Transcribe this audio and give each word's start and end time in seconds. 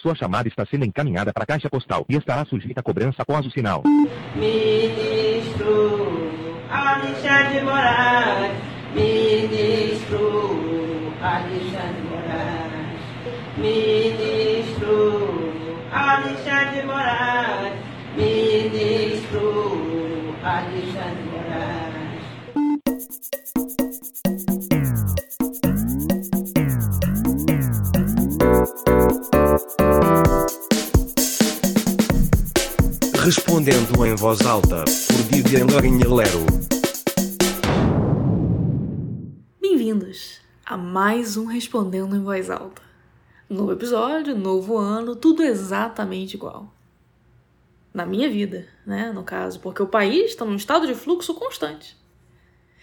Sua 0.00 0.14
chamada 0.14 0.46
está 0.46 0.64
sendo 0.64 0.84
encaminhada 0.84 1.32
para 1.32 1.42
a 1.42 1.46
caixa 1.46 1.68
postal 1.68 2.06
e 2.08 2.14
estará 2.14 2.44
sujeita 2.44 2.78
a 2.78 2.84
cobrança 2.84 3.22
após 3.22 3.44
o 3.44 3.50
sinal. 3.50 3.82
Ministro 4.36 6.30
Alexandre 6.70 7.62
Moraes, 7.62 8.52
Ministro 8.94 10.62
Alexandre 11.20 12.02
Moraes, 12.10 13.00
Ministro 13.56 15.52
Alexandre 15.92 16.86
Moraes, 16.86 17.77
Respondendo 33.28 34.06
em 34.06 34.14
voz 34.14 34.40
alta, 34.40 34.84
por 34.86 35.16
Vivian 35.30 35.66
Lourinha 35.66 36.08
Lero. 36.08 36.46
Bem-vindos 39.60 40.40
a 40.64 40.78
mais 40.78 41.36
um 41.36 41.44
Respondendo 41.44 42.16
em 42.16 42.24
Voz 42.24 42.48
Alta. 42.48 42.80
Novo 43.46 43.72
episódio, 43.72 44.34
novo 44.34 44.78
ano, 44.78 45.14
tudo 45.14 45.42
exatamente 45.42 46.36
igual. 46.36 46.72
Na 47.92 48.06
minha 48.06 48.30
vida, 48.30 48.66
né, 48.86 49.12
no 49.12 49.22
caso, 49.22 49.60
porque 49.60 49.82
o 49.82 49.86
país 49.86 50.30
está 50.30 50.46
num 50.46 50.56
estado 50.56 50.86
de 50.86 50.94
fluxo 50.94 51.34
constante. 51.34 51.98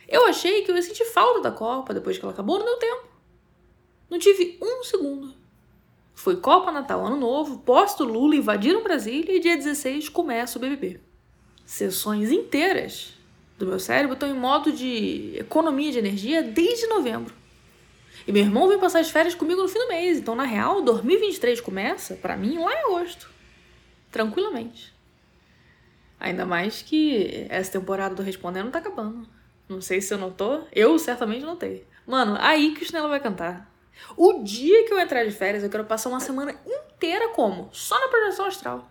Eu 0.07 0.27
achei 0.27 0.61
que 0.61 0.69
eu 0.69 0.75
ia 0.75 0.81
sentir 0.83 1.05
falta 1.05 1.41
da 1.41 1.51
Copa 1.51 1.91
depois 1.91 2.19
que 2.19 2.23
ela 2.23 2.33
acabou, 2.33 2.59
não 2.59 2.65
deu 2.67 2.77
tempo. 2.77 3.07
Não 4.11 4.19
tive 4.19 4.59
um 4.61 4.83
segundo. 4.83 5.33
Foi 6.15 6.37
Copa, 6.37 6.71
Natal, 6.71 7.05
Ano 7.05 7.17
Novo, 7.17 7.59
posto 7.59 8.05
Lula 8.05 8.37
invadiram 8.37 8.81
Brasília 8.81 9.35
e 9.35 9.39
dia 9.39 9.57
16 9.57 10.09
começa 10.09 10.57
o 10.57 10.61
BBB. 10.61 10.99
Sessões 11.65 12.31
inteiras 12.31 13.13
do 13.59 13.65
meu 13.67 13.79
cérebro 13.79 14.13
estão 14.13 14.29
em 14.29 14.33
modo 14.33 14.71
de 14.71 15.35
economia 15.37 15.91
de 15.91 15.99
energia 15.99 16.41
desde 16.41 16.87
novembro. 16.87 17.33
E 18.25 18.31
meu 18.31 18.43
irmão 18.43 18.67
vem 18.67 18.79
passar 18.79 18.99
as 18.99 19.11
férias 19.11 19.35
comigo 19.35 19.61
no 19.61 19.67
fim 19.67 19.77
do 19.77 19.89
mês, 19.89 20.17
então 20.17 20.35
na 20.35 20.43
real, 20.43 20.81
2023 20.81 21.59
começa, 21.61 22.15
para 22.15 22.37
mim, 22.37 22.57
lá 22.57 22.73
em 22.73 22.85
agosto. 22.85 23.29
Tranquilamente. 24.09 24.93
Ainda 26.19 26.45
mais 26.45 26.81
que 26.81 27.45
essa 27.49 27.73
temporada 27.73 28.15
do 28.15 28.23
Respondendo 28.23 28.71
tá 28.71 28.79
acabando. 28.79 29.27
Não 29.67 29.81
sei 29.81 29.99
se 29.99 30.13
eu 30.13 30.17
notou, 30.17 30.65
eu 30.71 30.97
certamente 30.97 31.43
notei. 31.43 31.85
Mano, 32.07 32.37
aí 32.39 32.73
que 32.73 32.83
o 32.83 32.85
chinelo 32.85 33.09
vai 33.09 33.19
cantar. 33.19 33.69
O 34.15 34.43
dia 34.43 34.85
que 34.85 34.93
eu 34.93 34.99
entrar 34.99 35.23
de 35.23 35.31
férias, 35.31 35.63
eu 35.63 35.69
quero 35.69 35.85
passar 35.85 36.09
uma 36.09 36.19
semana 36.19 36.55
inteira 36.65 37.29
como? 37.29 37.69
Só 37.71 37.99
na 37.99 38.07
projeção 38.07 38.45
astral. 38.45 38.89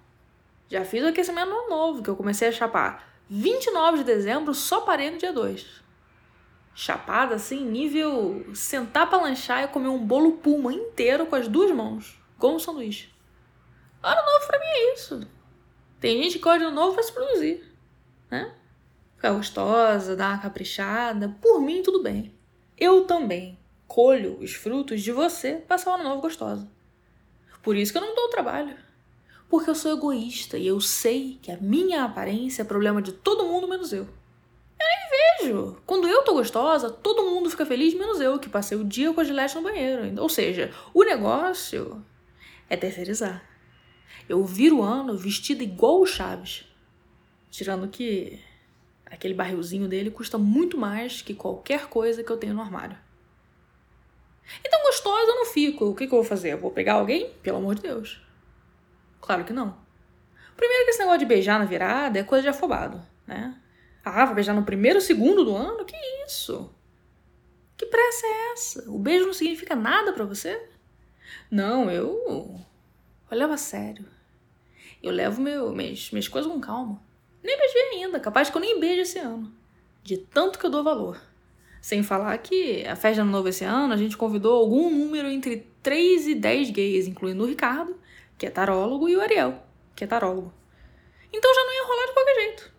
Já 0.68 0.84
fiz 0.84 1.02
o 1.04 1.08
aquecimento 1.08 1.50
novo, 1.68 2.02
que 2.02 2.10
eu 2.10 2.16
comecei 2.16 2.48
a 2.48 2.52
chapar 2.52 3.14
29 3.28 3.98
de 3.98 4.04
dezembro, 4.04 4.54
só 4.54 4.82
parei 4.82 5.10
no 5.10 5.18
dia 5.18 5.32
2. 5.32 5.82
Chapada 6.74 7.36
assim, 7.36 7.64
nível 7.64 8.44
sentar 8.54 9.08
pra 9.08 9.20
lanchar 9.20 9.64
e 9.64 9.68
comer 9.68 9.88
um 9.88 10.04
bolo 10.04 10.32
puma 10.38 10.72
inteiro 10.72 11.26
com 11.26 11.36
as 11.36 11.48
duas 11.48 11.70
mãos, 11.70 12.18
como 12.38 12.56
um 12.56 12.58
sanduíche. 12.58 13.14
Ano 14.02 14.20
novo 14.20 14.46
pra 14.46 14.58
mim 14.58 14.66
é 14.66 14.94
isso. 14.94 15.26
Tem 16.00 16.22
gente 16.22 16.38
que 16.38 16.44
gosta 16.44 16.66
de 16.66 16.70
novo 16.70 16.94
pra 16.94 17.02
se 17.02 17.12
produzir, 17.12 17.64
né? 18.30 18.54
Ficar 19.16 19.32
gostosa, 19.32 20.14
dar 20.14 20.32
uma 20.32 20.42
caprichada. 20.42 21.34
Por 21.40 21.60
mim, 21.60 21.82
tudo 21.82 22.02
bem. 22.02 22.34
Eu 22.76 23.06
também 23.06 23.58
colho 23.86 24.38
os 24.40 24.54
frutos 24.54 25.02
de 25.02 25.12
você 25.12 25.54
passar 25.54 25.90
o 25.90 25.94
ano 25.94 26.04
novo 26.04 26.22
gostosa. 26.22 26.68
Por 27.62 27.76
isso 27.76 27.92
que 27.92 27.98
eu 27.98 28.02
não 28.02 28.14
dou 28.14 28.28
trabalho. 28.28 28.76
Porque 29.48 29.70
eu 29.70 29.74
sou 29.74 29.92
egoísta 29.92 30.58
e 30.58 30.66
eu 30.66 30.80
sei 30.80 31.38
que 31.40 31.50
a 31.50 31.56
minha 31.56 32.04
aparência 32.04 32.62
é 32.62 32.64
problema 32.64 33.00
de 33.00 33.12
todo 33.12 33.46
mundo 33.46 33.68
menos 33.68 33.92
eu. 33.92 34.02
Eu 34.02 34.86
nem 35.40 35.48
vejo. 35.48 35.76
Quando 35.86 36.08
eu 36.08 36.22
tô 36.24 36.34
gostosa, 36.34 36.90
todo 36.90 37.22
mundo 37.22 37.48
fica 37.48 37.64
feliz 37.64 37.94
menos 37.94 38.20
eu, 38.20 38.38
que 38.38 38.48
passei 38.48 38.76
o 38.76 38.84
dia 38.84 39.12
com 39.12 39.20
a 39.20 39.24
gilete 39.24 39.54
no 39.54 39.62
banheiro. 39.62 40.20
Ou 40.20 40.28
seja, 40.28 40.72
o 40.92 41.04
negócio 41.04 42.04
é 42.68 42.76
terceirizar. 42.76 43.48
Eu 44.28 44.44
viro 44.44 44.78
o 44.78 44.82
ano 44.82 45.16
vestida 45.16 45.62
igual 45.62 46.00
o 46.00 46.06
Chaves. 46.06 46.64
Tirando 47.50 47.88
que 47.88 48.40
aquele 49.06 49.34
barrilzinho 49.34 49.86
dele 49.86 50.10
custa 50.10 50.36
muito 50.36 50.76
mais 50.76 51.22
que 51.22 51.34
qualquer 51.34 51.86
coisa 51.86 52.24
que 52.24 52.30
eu 52.30 52.36
tenho 52.36 52.54
no 52.54 52.60
armário. 52.60 52.96
Então, 54.64 54.82
gostosa 54.82 55.30
eu 55.30 55.36
não 55.36 55.46
fico. 55.46 55.86
O 55.86 55.94
que, 55.94 56.06
que 56.06 56.14
eu 56.14 56.18
vou 56.18 56.24
fazer? 56.24 56.52
Eu 56.52 56.58
vou 56.58 56.70
pegar 56.70 56.94
alguém? 56.94 57.30
Pelo 57.42 57.58
amor 57.58 57.74
de 57.74 57.82
Deus. 57.82 58.20
Claro 59.20 59.44
que 59.44 59.52
não. 59.52 59.76
Primeiro 60.56 60.84
que 60.84 60.90
esse 60.90 60.98
negócio 61.00 61.20
de 61.20 61.26
beijar 61.26 61.58
na 61.58 61.64
virada 61.64 62.18
é 62.18 62.22
coisa 62.22 62.42
de 62.42 62.48
afobado, 62.48 63.02
né? 63.26 63.58
Ah, 64.04 64.24
vai 64.26 64.34
beijar 64.34 64.54
no 64.54 64.64
primeiro 64.64 65.00
segundo 65.00 65.44
do 65.44 65.56
ano? 65.56 65.84
Que 65.84 65.96
isso? 66.26 66.72
Que 67.76 67.86
pressa 67.86 68.26
é 68.26 68.52
essa? 68.52 68.90
O 68.90 68.98
beijo 68.98 69.26
não 69.26 69.32
significa 69.32 69.74
nada 69.74 70.12
para 70.12 70.24
você? 70.24 70.68
Não, 71.50 71.90
eu. 71.90 72.60
Eu 73.30 73.38
levo 73.38 73.54
a 73.54 73.56
sério. 73.56 74.06
Eu 75.02 75.10
levo 75.10 75.40
meu, 75.40 75.72
minhas, 75.72 76.10
minhas 76.10 76.28
coisas 76.28 76.50
com 76.50 76.60
calma. 76.60 77.02
Nem 77.42 77.58
beijei 77.58 77.82
ainda, 77.92 78.20
capaz 78.20 78.48
que 78.48 78.56
eu 78.56 78.60
nem 78.60 78.78
beijo 78.78 79.02
esse 79.02 79.18
ano. 79.18 79.52
De 80.02 80.18
tanto 80.18 80.58
que 80.58 80.66
eu 80.66 80.70
dou 80.70 80.84
valor. 80.84 81.20
Sem 81.84 82.02
falar 82.02 82.38
que 82.38 82.82
a 82.86 82.96
festa 82.96 83.16
de 83.16 83.20
ano 83.20 83.30
novo 83.30 83.46
esse 83.46 83.62
ano, 83.62 83.92
a 83.92 83.96
gente 83.98 84.16
convidou 84.16 84.58
algum 84.58 84.88
número 84.88 85.28
entre 85.28 85.68
3 85.82 86.28
e 86.28 86.34
10 86.34 86.70
gays, 86.70 87.06
incluindo 87.06 87.44
o 87.44 87.46
Ricardo, 87.46 87.94
que 88.38 88.46
é 88.46 88.50
tarólogo, 88.50 89.06
e 89.06 89.14
o 89.14 89.20
Ariel, 89.20 89.62
que 89.94 90.02
é 90.02 90.06
tarólogo. 90.06 90.50
Então 91.30 91.54
já 91.54 91.60
não 91.60 91.74
ia 91.74 91.86
rolar 91.86 92.06
de 92.06 92.12
qualquer 92.14 92.34
jeito. 92.36 92.72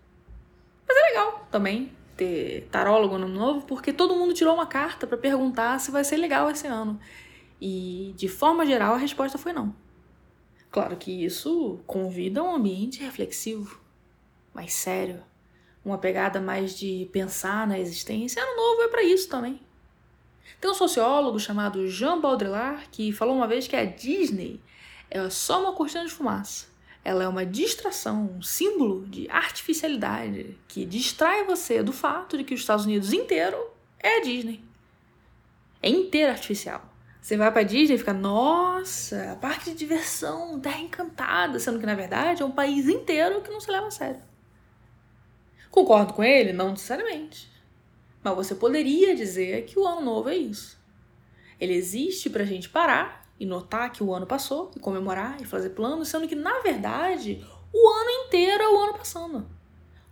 Mas 0.88 0.98
é 0.98 1.02
legal 1.02 1.48
também 1.52 1.92
ter 2.18 2.68
tarólogo 2.72 3.20
no 3.20 3.28
novo, 3.28 3.68
porque 3.68 3.94
todo 3.94 4.16
mundo 4.16 4.34
tirou 4.34 4.56
uma 4.56 4.66
carta 4.66 5.06
para 5.06 5.20
perguntar 5.20 5.80
se 5.80 5.92
vai 5.92 6.04
ser 6.04 6.18
legal 6.18 6.50
esse 6.50 6.66
ano. 6.66 7.00
E, 7.62 8.12
de 8.18 8.28
forma 8.28 8.66
geral, 8.66 8.96
a 8.96 8.98
resposta 8.98 9.38
foi 9.38 9.54
não. 9.54 9.76
Claro 10.72 10.98
que 10.98 11.24
isso 11.24 11.80
convida 11.86 12.40
a 12.40 12.44
um 12.44 12.56
ambiente 12.56 13.04
reflexivo, 13.04 13.80
mais 14.52 14.74
sério, 14.74 15.22
uma 15.85 16.00
pegada 16.00 16.41
mais 16.41 16.75
de 16.75 17.07
pensar 17.13 17.68
na 17.68 17.79
existência. 17.79 18.41
Ano 18.41 18.56
novo 18.56 18.81
é 18.81 18.88
para 18.88 19.03
isso 19.03 19.29
também. 19.29 19.62
Tem 20.59 20.72
um 20.72 20.73
sociólogo 20.73 21.40
chamado 21.40 21.88
Jean 21.88 22.19
Baudrillard 22.19 22.88
que 22.91 23.12
falou 23.12 23.35
uma 23.35 23.47
vez 23.47 23.68
que 23.68 23.75
a 23.75 23.85
Disney 23.85 24.59
é 25.12 25.29
só 25.29 25.62
uma 25.62 25.73
cortina 25.73 26.03
de 26.03 26.12
fumaça. 26.12 26.66
Ela 27.03 27.23
é 27.23 27.28
uma 27.28 27.46
distração, 27.46 28.35
um 28.38 28.41
símbolo 28.41 29.06
de 29.06 29.29
artificialidade 29.29 30.57
que 30.68 30.85
distrai 30.85 31.44
você 31.44 31.84
do 31.84 31.94
fato 31.94 32.35
de 32.35 32.44
que 32.44 32.56
os 32.56 32.62
Estados 32.62 32.85
Unidos 32.85 33.13
inteiro 33.13 33.56
é 34.00 34.17
a 34.17 34.22
Disney. 34.22 34.63
É 35.84 35.90
inteiro 35.90 36.31
artificial. 36.31 36.84
Você 37.22 37.38
vai 37.38 37.52
pra 37.52 37.62
Disney 37.62 37.96
e 37.96 37.97
fica, 38.00 38.13
nossa, 38.13 39.38
parque 39.40 39.72
de 39.72 39.78
diversão, 39.78 40.59
terra 40.59 40.79
encantada, 40.79 41.59
sendo 41.59 41.79
que 41.79 41.85
na 41.85 41.96
verdade 41.96 42.41
é 42.41 42.46
um 42.46 42.52
país 42.52 42.88
inteiro 42.88 43.41
que 43.41 43.52
não 43.52 43.59
se 43.59 43.69
leva 43.69 43.88
a 43.88 43.91
sério. 43.91 44.22
Concordo 45.75 46.13
com 46.13 46.24
ele? 46.24 46.53
Não 46.53 46.69
necessariamente. 46.72 47.52
Mas 48.24 48.34
você 48.34 48.56
poderia 48.56 49.13
dizer 49.13 49.66
que 49.66 49.78
o 49.78 49.86
ano 49.86 50.00
novo 50.00 50.30
é 50.30 50.38
isso. 50.38 50.80
Ele 51.59 51.74
existe 51.74 52.30
pra 52.30 52.46
gente 52.46 52.69
parar 52.69 53.30
e 53.38 53.46
notar 53.46 53.91
que 53.91 54.02
o 54.02 54.14
ano 54.14 54.25
passou, 54.25 54.72
e 54.74 54.80
comemorar 54.80 55.41
e 55.41 55.46
fazer 55.46 55.72
planos, 55.72 56.08
sendo 56.08 56.30
que 56.30 56.35
na 56.35 56.62
verdade 56.62 57.46
o 57.74 57.90
ano 57.90 58.09
inteiro 58.09 58.64
é 58.64 58.69
o 58.69 58.78
ano 58.78 58.94
passando. 58.94 59.46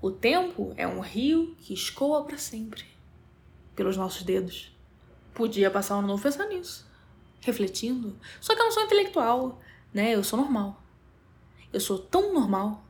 O 0.01 0.11
tempo 0.11 0.73
é 0.75 0.85
um 0.85 0.99
rio 0.99 1.55
que 1.59 1.73
escoa 1.73 2.25
para 2.25 2.37
sempre 2.37 2.83
pelos 3.73 3.95
nossos 3.95 4.23
dedos. 4.23 4.75
Podia 5.33 5.71
passar 5.71 5.95
o 5.95 5.99
ano 5.99 6.09
novo 6.09 6.21
pensando 6.21 6.49
nisso, 6.49 6.85
refletindo. 7.39 8.19
Só 8.41 8.53
que 8.53 8.59
eu 8.59 8.65
não 8.65 8.71
sou 8.73 8.83
intelectual, 8.83 9.61
né? 9.93 10.13
Eu 10.13 10.25
sou 10.25 10.37
normal. 10.37 10.83
Eu 11.71 11.79
sou 11.79 11.97
tão 11.97 12.33
normal. 12.33 12.83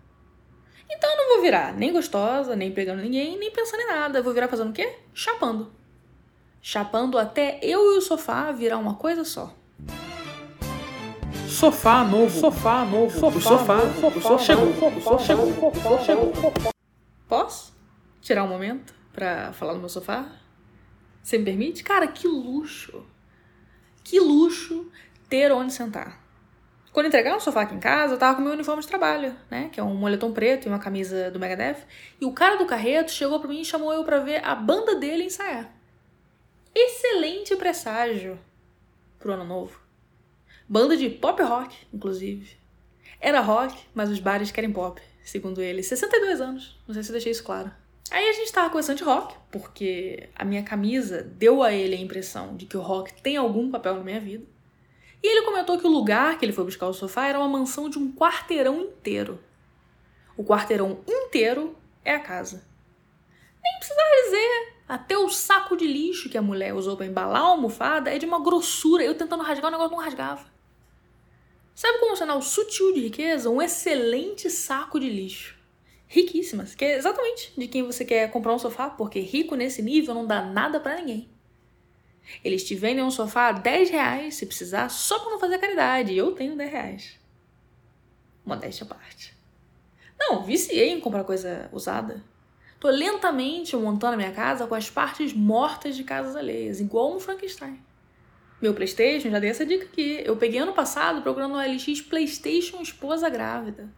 Então 0.95 1.10
eu 1.10 1.18
não 1.18 1.30
vou 1.36 1.42
virar 1.42 1.74
nem 1.74 1.92
gostosa, 1.92 2.56
nem 2.56 2.72
pegando 2.72 3.01
ninguém, 3.01 3.38
nem 3.38 3.51
pensando 3.51 3.81
em 3.81 3.88
nada. 3.88 4.19
Eu 4.19 4.24
vou 4.24 4.34
virar 4.34 4.48
fazendo 4.48 4.69
o 4.69 4.74
quê? 4.74 4.98
Chapando. 5.13 5.72
Chapando 6.62 7.18
até 7.18 7.60
eu 7.62 7.95
e 7.95 7.98
o 7.98 8.01
sofá 8.01 8.51
virar 8.51 8.78
uma 8.78 8.95
coisa 8.95 9.24
só. 9.24 9.54
Sofá 11.48 12.04
novo, 12.04 12.40
sofá 12.40 12.86
novo, 12.86 13.19
sofá, 13.19 13.38
o 13.38 13.42
sofá, 13.42 13.80
sofá, 13.80 14.07
o 14.07 14.22
sofá 14.22 14.38
chegou, 14.40 14.69
o 14.69 15.01
sofá 15.01 15.19
chegou, 15.19 15.50
o 15.50 15.75
sofá 15.75 16.04
chegou. 16.04 16.34
Posso 17.28 17.74
tirar 18.22 18.44
um 18.44 18.48
momento 18.48 18.94
pra 19.12 19.54
falar 19.54 19.74
no 19.74 19.80
meu 19.80 19.89
sofá? 19.89 20.25
Você 21.22 21.38
me 21.38 21.46
permite? 21.46 21.84
Cara, 21.84 22.07
que 22.07 22.28
luxo! 22.28 23.06
Que 24.04 24.19
luxo 24.19 24.89
ter 25.30 25.51
onde 25.51 25.74
sentar. 25.74 26.23
Quando 26.94 27.07
entregaram 27.07 27.38
o 27.38 27.42
sofá 27.42 27.63
aqui 27.63 27.74
em 27.74 27.80
casa, 27.80 28.13
eu 28.13 28.19
tava 28.19 28.36
com 28.36 28.44
meu 28.44 28.54
uniforme 28.54 28.84
de 28.84 28.88
trabalho, 28.88 29.36
né? 29.50 29.68
Que 29.74 29.80
é 29.80 29.84
um 29.84 29.95
moletom 29.95 30.31
preto 30.31 30.68
e 30.68 30.69
uma 30.69 30.78
camisa 30.78 31.31
do 31.31 31.40
Megadeth. 31.40 31.78
E 32.22 32.25
o 32.25 32.31
cara 32.31 32.56
do 32.56 32.68
carreto 32.68 33.12
chegou 33.12 33.40
pra 33.40 33.50
mim 33.50 33.62
e 33.62 33.66
chamou 33.66 33.92
eu 33.92 34.04
pra 34.04 34.19
ver 34.19 34.45
a 34.45 34.54
banda 34.54 34.94
dele 34.95 35.24
ensaiar. 35.24 35.74
Excelente 36.74 37.56
presságio 37.56 38.40
pro 39.18 39.34
ano 39.34 39.44
novo. 39.44 39.80
Banda 40.69 40.95
de 40.95 41.10
pop 41.10 41.42
rock, 41.42 41.75
inclusive. 41.92 42.56
Era 43.19 43.42
rock, 43.42 43.75
mas 43.96 44.12
os 44.12 44.19
bares 44.19 44.51
querem 44.51 44.72
pop, 44.72 45.01
segundo 45.24 45.63
ele. 45.63 45.81
62 45.81 46.42
anos, 46.42 46.80
não 46.88 46.94
sei 46.94 47.01
se 47.01 47.10
eu 47.10 47.13
deixei 47.13 47.31
isso 47.31 47.44
claro. 47.44 47.72
Aí 48.12 48.30
a 48.30 48.34
gente 48.34 48.54
tava 48.54 48.69
conversando 48.69 48.98
de 48.98 49.04
rock, 49.04 49.36
porque 49.51 50.30
a 50.36 50.46
minha 50.46 50.62
camisa 50.62 51.24
deu 51.24 51.63
a 51.63 51.74
ele 51.74 51.96
a 51.96 52.00
impressão 52.00 52.56
de 52.56 52.68
que 52.68 52.78
o 52.78 52.81
rock 52.81 53.19
tem 53.24 53.36
algum 53.36 53.72
papel 53.72 53.96
na 53.96 54.04
minha 54.04 54.19
vida. 54.19 54.52
E 55.24 55.28
ele 55.28 55.46
comentou 55.46 55.80
que 55.80 55.88
o 55.88 55.90
lugar 55.90 56.38
que 56.38 56.44
ele 56.44 56.52
foi 56.52 56.66
buscar 56.66 56.86
o 56.88 56.94
sofá 56.94 57.28
era 57.28 57.40
uma 57.40 57.48
mansão 57.48 57.90
de 57.90 57.98
um 57.98 58.12
quarteirão 58.12 58.81
inteiro. 58.81 59.40
O 60.36 60.44
quarteirão 60.44 61.00
inteiro 61.08 61.78
é 62.04 62.14
a 62.14 62.20
casa. 62.20 62.68
Nem 63.64 63.78
precisava 63.78 64.10
dizer. 64.25 64.74
Até 64.86 65.18
o 65.18 65.30
saco 65.30 65.78
de 65.78 65.88
lixo 65.88 66.30
que 66.30 66.38
a 66.38 66.42
mulher 66.42 66.74
usou 66.74 66.98
para 66.98 67.06
embalar 67.06 67.42
a 67.42 67.46
almofada 67.46 68.14
é 68.14 68.20
de 68.20 68.25
uma 68.25 68.44
grossura. 68.44 69.02
Eu 69.02 69.16
tentando 69.16 69.44
rasgar, 69.44 69.70
o 69.70 69.72
negócio 69.72 69.96
não 69.96 70.04
rasgava. 70.04 70.46
Sabe 71.74 72.00
como 72.00 72.14
um 72.14 72.16
sinal 72.18 72.42
sutil 72.42 72.94
de 72.94 73.00
riqueza? 73.00 73.50
Um 73.50 73.62
excelente 73.62 74.50
saco 74.50 75.00
de 75.00 75.10
lixo. 75.10 75.58
Riquíssimas, 76.06 76.75
que 76.75 76.84
é 76.84 76.98
exatamente 76.98 77.54
de 77.58 77.68
quem 77.68 77.81
você 77.81 78.04
quer 78.04 78.30
comprar 78.30 78.54
um 78.54 78.60
sofá, 78.60 78.90
porque 78.90 79.20
rico 79.20 79.56
nesse 79.56 79.81
nível 79.81 80.14
não 80.14 80.28
dá 80.28 80.44
nada 80.44 80.80
para 80.80 80.98
ninguém. 80.98 81.32
Eles 82.44 82.64
te 82.64 82.75
vendem 82.75 83.04
um 83.04 83.12
sofá 83.12 83.50
a 83.50 83.52
10 83.52 83.90
reais, 83.90 84.36
se 84.36 84.46
precisar, 84.46 84.90
só 84.90 85.20
pra 85.20 85.31
não 85.31 85.40
fazer 85.40 85.58
caridade. 85.60 86.16
Eu 86.16 86.31
tenho 86.31 86.56
10 86.56 86.72
reais. 86.72 87.20
Modéstia 88.46 88.86
à 88.86 88.88
parte. 88.88 89.36
Não, 90.20 90.44
viciei 90.44 90.90
em 90.90 91.00
comprar 91.00 91.24
coisa 91.24 91.70
usada. 91.72 92.24
Tô 92.80 92.90
lentamente 92.90 93.75
montando 93.75 94.14
a 94.14 94.18
minha 94.18 94.31
casa 94.31 94.68
com 94.68 94.75
as 94.75 94.90
partes 94.90 95.34
mortas 95.34 95.96
de 95.96 96.04
casas 96.04 96.36
alheias, 96.36 96.81
igual 96.81 97.16
um 97.16 97.20
Frankenstein. 97.20 97.80
Meu 98.62 98.74
Playstation, 98.74 99.30
já 99.30 99.40
dei 99.40 99.50
essa 99.50 99.66
dica 99.66 99.86
aqui. 99.86 100.22
Eu 100.25 100.38
peguei 100.38 100.60
ano 100.60 100.74
passado 100.74 101.22
procurando 101.22 101.54
no 101.54 101.60
LX 101.60 102.02
Playstation 102.02 102.81
esposa 102.81 103.30
grávida. 103.30 103.90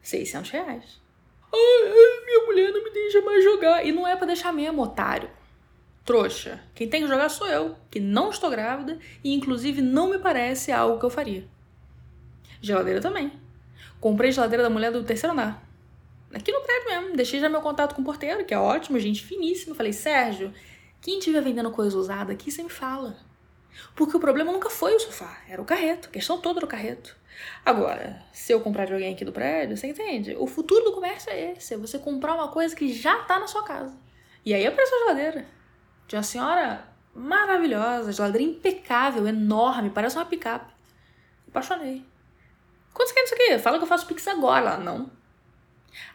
600 0.00 0.50
reais. 0.50 1.00
Ai, 1.52 2.24
minha 2.24 2.46
mulher 2.46 2.72
não 2.72 2.84
me 2.84 2.90
deixa 2.90 3.20
mais 3.20 3.42
jogar. 3.42 3.84
E 3.84 3.90
não 3.90 4.06
é 4.06 4.14
para 4.16 4.26
deixar 4.26 4.52
mesmo, 4.52 4.82
otário. 4.82 5.28
Trouxa. 6.04 6.60
Quem 6.74 6.88
tem 6.88 7.02
que 7.02 7.08
jogar 7.08 7.30
sou 7.30 7.46
eu, 7.46 7.76
que 7.90 7.98
não 7.98 8.28
estou 8.28 8.50
grávida 8.50 8.98
e 9.22 9.32
inclusive 9.32 9.80
não 9.80 10.10
me 10.10 10.18
parece 10.18 10.70
algo 10.70 10.98
que 10.98 11.04
eu 11.06 11.10
faria. 11.10 11.46
Geladeira 12.60 13.00
também. 13.00 13.32
Comprei 14.00 14.30
geladeira 14.30 14.62
da 14.62 14.68
mulher 14.68 14.92
do 14.92 15.02
terceiro 15.02 15.32
andar. 15.32 15.66
Aqui 16.32 16.52
no 16.52 16.60
prédio 16.60 16.88
mesmo. 16.88 17.16
Deixei 17.16 17.40
já 17.40 17.48
meu 17.48 17.62
contato 17.62 17.94
com 17.94 18.02
o 18.02 18.04
porteiro, 18.04 18.44
que 18.44 18.52
é 18.52 18.58
ótimo, 18.58 18.98
gente 18.98 19.24
finíssima. 19.24 19.74
Falei, 19.74 19.92
Sérgio, 19.92 20.52
quem 21.00 21.18
estiver 21.18 21.40
vendendo 21.40 21.70
coisa 21.70 21.96
usada 21.96 22.32
aqui, 22.32 22.50
você 22.50 22.62
me 22.62 22.68
fala. 22.68 23.16
Porque 23.94 24.16
o 24.16 24.20
problema 24.20 24.52
nunca 24.52 24.68
foi 24.68 24.94
o 24.94 25.00
sofá, 25.00 25.42
era 25.48 25.60
o 25.60 25.64
carreto. 25.64 26.08
A 26.08 26.12
questão 26.12 26.38
toda 26.38 26.58
era 26.58 26.66
o 26.66 26.68
carreto. 26.68 27.16
Agora, 27.64 28.22
se 28.32 28.52
eu 28.52 28.60
comprar 28.60 28.84
de 28.84 28.92
alguém 28.92 29.14
aqui 29.14 29.24
do 29.24 29.32
prédio, 29.32 29.76
você 29.76 29.86
entende? 29.86 30.36
O 30.38 30.46
futuro 30.46 30.84
do 30.84 30.92
comércio 30.92 31.30
é 31.30 31.52
esse: 31.52 31.74
é 31.74 31.76
você 31.76 31.98
comprar 31.98 32.34
uma 32.34 32.48
coisa 32.48 32.76
que 32.76 32.92
já 32.92 33.20
tá 33.24 33.38
na 33.38 33.46
sua 33.46 33.64
casa. 33.64 33.96
E 34.44 34.52
aí 34.52 34.66
apareceu 34.66 34.96
a 34.96 35.00
geladeira. 35.00 35.46
De 36.14 36.16
uma 36.16 36.22
senhora 36.22 36.86
maravilhosa, 37.12 38.12
geladeira 38.12 38.48
impecável, 38.48 39.26
enorme, 39.26 39.90
parece 39.90 40.14
uma 40.14 40.24
picape. 40.24 40.72
Apaixonei. 41.48 42.06
Quanto 42.92 43.08
você 43.08 43.14
quer 43.14 43.24
isso 43.24 43.34
aqui? 43.34 43.58
Fala 43.58 43.78
que 43.78 43.82
eu 43.82 43.88
faço 43.88 44.06
Pix 44.06 44.28
agora. 44.28 44.76
Não. 44.76 45.10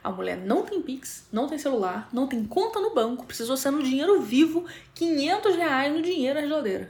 A 0.01 0.09
mulher 0.09 0.37
não 0.37 0.63
tem 0.63 0.81
Pix, 0.81 1.27
não 1.33 1.49
tem 1.49 1.57
celular, 1.57 2.07
não 2.13 2.27
tem 2.27 2.45
conta 2.45 2.79
no 2.79 2.95
banco, 2.95 3.25
precisou 3.25 3.57
ser 3.57 3.71
no 3.71 3.83
dinheiro 3.83 4.21
vivo, 4.21 4.65
500 4.95 5.57
reais 5.57 5.93
no 5.93 6.01
dinheiro 6.01 6.39
na 6.39 6.47
geladeira. 6.47 6.89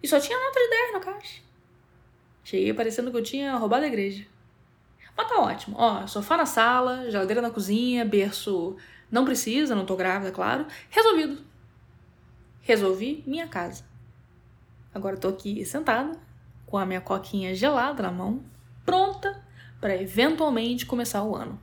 E 0.00 0.06
só 0.06 0.20
tinha 0.20 0.38
nota 0.38 0.60
de 0.60 0.70
10 0.70 0.92
no 0.92 1.00
caixa. 1.00 1.40
Cheguei 2.44 2.72
parecendo 2.72 3.10
que 3.10 3.16
eu 3.16 3.24
tinha 3.24 3.56
roubado 3.56 3.84
a 3.84 3.88
igreja. 3.88 4.24
Mas 5.16 5.28
tá 5.28 5.40
ótimo. 5.40 5.74
Ó, 5.76 6.06
sofá 6.06 6.36
na 6.36 6.46
sala, 6.46 7.10
geladeira 7.10 7.42
na 7.42 7.50
cozinha, 7.50 8.04
berço 8.04 8.76
não 9.10 9.24
precisa, 9.24 9.74
não 9.74 9.84
tô 9.84 9.96
grávida, 9.96 10.30
claro. 10.30 10.66
Resolvido. 10.88 11.50
Resolvi 12.62 13.24
minha 13.26 13.48
casa. 13.48 13.84
Agora 14.94 15.16
tô 15.16 15.28
aqui 15.28 15.64
sentada, 15.64 16.16
com 16.64 16.78
a 16.78 16.86
minha 16.86 17.00
coquinha 17.00 17.52
gelada 17.56 18.04
na 18.04 18.12
mão, 18.12 18.44
pronta 18.86 19.44
para 19.80 20.00
eventualmente 20.00 20.86
começar 20.86 21.24
o 21.24 21.34
ano. 21.34 21.58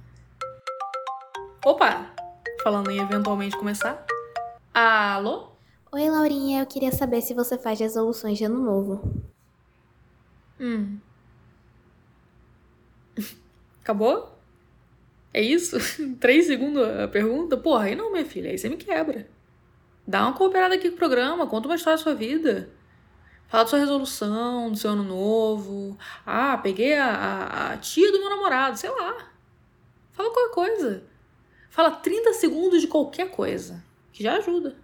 Opa! 1.66 2.14
Falando 2.62 2.92
em 2.92 3.00
eventualmente 3.00 3.58
começar. 3.58 4.06
Alô? 4.74 5.52
Oi, 5.90 6.10
Laurinha, 6.10 6.62
eu 6.62 6.66
queria 6.66 6.92
saber 6.92 7.22
se 7.22 7.34
você 7.34 7.58
faz 7.58 7.80
resoluções 7.80 8.38
de 8.38 8.44
ano 8.44 8.60
novo. 8.60 9.24
Hum. 10.60 11.00
Acabou? 13.82 14.38
É 15.34 15.42
isso? 15.42 15.78
Três 16.20 16.46
segundos 16.48 16.84
a 16.84 17.08
pergunta? 17.08 17.56
Porra, 17.56 17.86
aí 17.86 17.96
não, 17.96 18.12
minha 18.12 18.26
filha, 18.26 18.52
aí 18.52 18.58
você 18.58 18.68
me 18.68 18.76
quebra. 18.76 19.39
Dá 20.10 20.24
uma 20.24 20.34
cooperada 20.34 20.74
aqui 20.74 20.90
com 20.90 20.96
o 20.96 20.98
programa, 20.98 21.46
conta 21.46 21.68
uma 21.68 21.76
história 21.76 21.96
da 21.96 22.02
sua 22.02 22.16
vida. 22.16 22.68
Fala 23.48 23.64
da 23.64 23.70
sua 23.70 23.78
resolução, 23.78 24.72
do 24.72 24.76
seu 24.76 24.90
ano 24.90 25.04
novo. 25.04 25.96
Ah, 26.26 26.58
peguei 26.58 26.96
a, 26.96 27.06
a, 27.06 27.74
a 27.74 27.78
tia 27.78 28.12
do 28.12 28.18
meu 28.18 28.28
namorado, 28.28 28.76
sei 28.76 28.90
lá. 28.90 29.30
Fala 30.12 30.32
qualquer 30.32 30.56
coisa. 30.56 31.04
Fala 31.70 31.92
30 31.92 32.34
segundos 32.34 32.82
de 32.82 32.88
qualquer 32.88 33.30
coisa, 33.30 33.84
que 34.12 34.24
já 34.24 34.38
ajuda. 34.38 34.76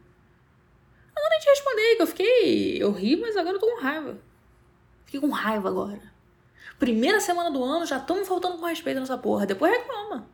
Não 1.16 1.30
nem 1.32 1.40
te 1.40 1.50
responder, 1.50 1.96
que 1.96 2.02
eu 2.04 2.08
fiquei. 2.08 2.84
Eu 2.84 2.92
ri, 2.92 3.16
mas 3.16 3.36
agora 3.36 3.56
eu 3.56 3.60
tô 3.60 3.66
com 3.66 3.82
raiva. 3.82 4.20
Fiquei 5.06 5.20
com 5.20 5.30
raiva 5.30 5.70
agora. 5.70 6.04
Primeira 6.78 7.20
semana 7.20 7.50
do 7.50 7.64
ano, 7.64 7.88
já 7.88 7.98
estamos 7.98 8.28
faltando 8.28 8.60
com 8.60 8.66
respeito 8.68 9.00
nessa 9.00 9.18
porra. 9.18 9.48
Depois 9.48 9.72
reclama. 9.72 10.30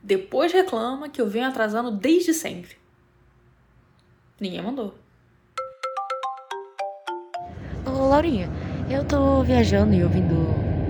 Depois 0.00 0.52
reclama 0.52 1.08
que 1.08 1.20
eu 1.20 1.26
venho 1.26 1.48
atrasando 1.48 1.90
desde 1.90 2.32
sempre. 2.32 2.83
Ninguém 4.40 4.60
mandou. 4.60 4.92
Ô, 7.86 8.08
Laurinha, 8.08 8.48
eu 8.90 9.04
tô 9.04 9.44
viajando 9.44 9.94
e 9.94 10.02
ouvindo, 10.02 10.34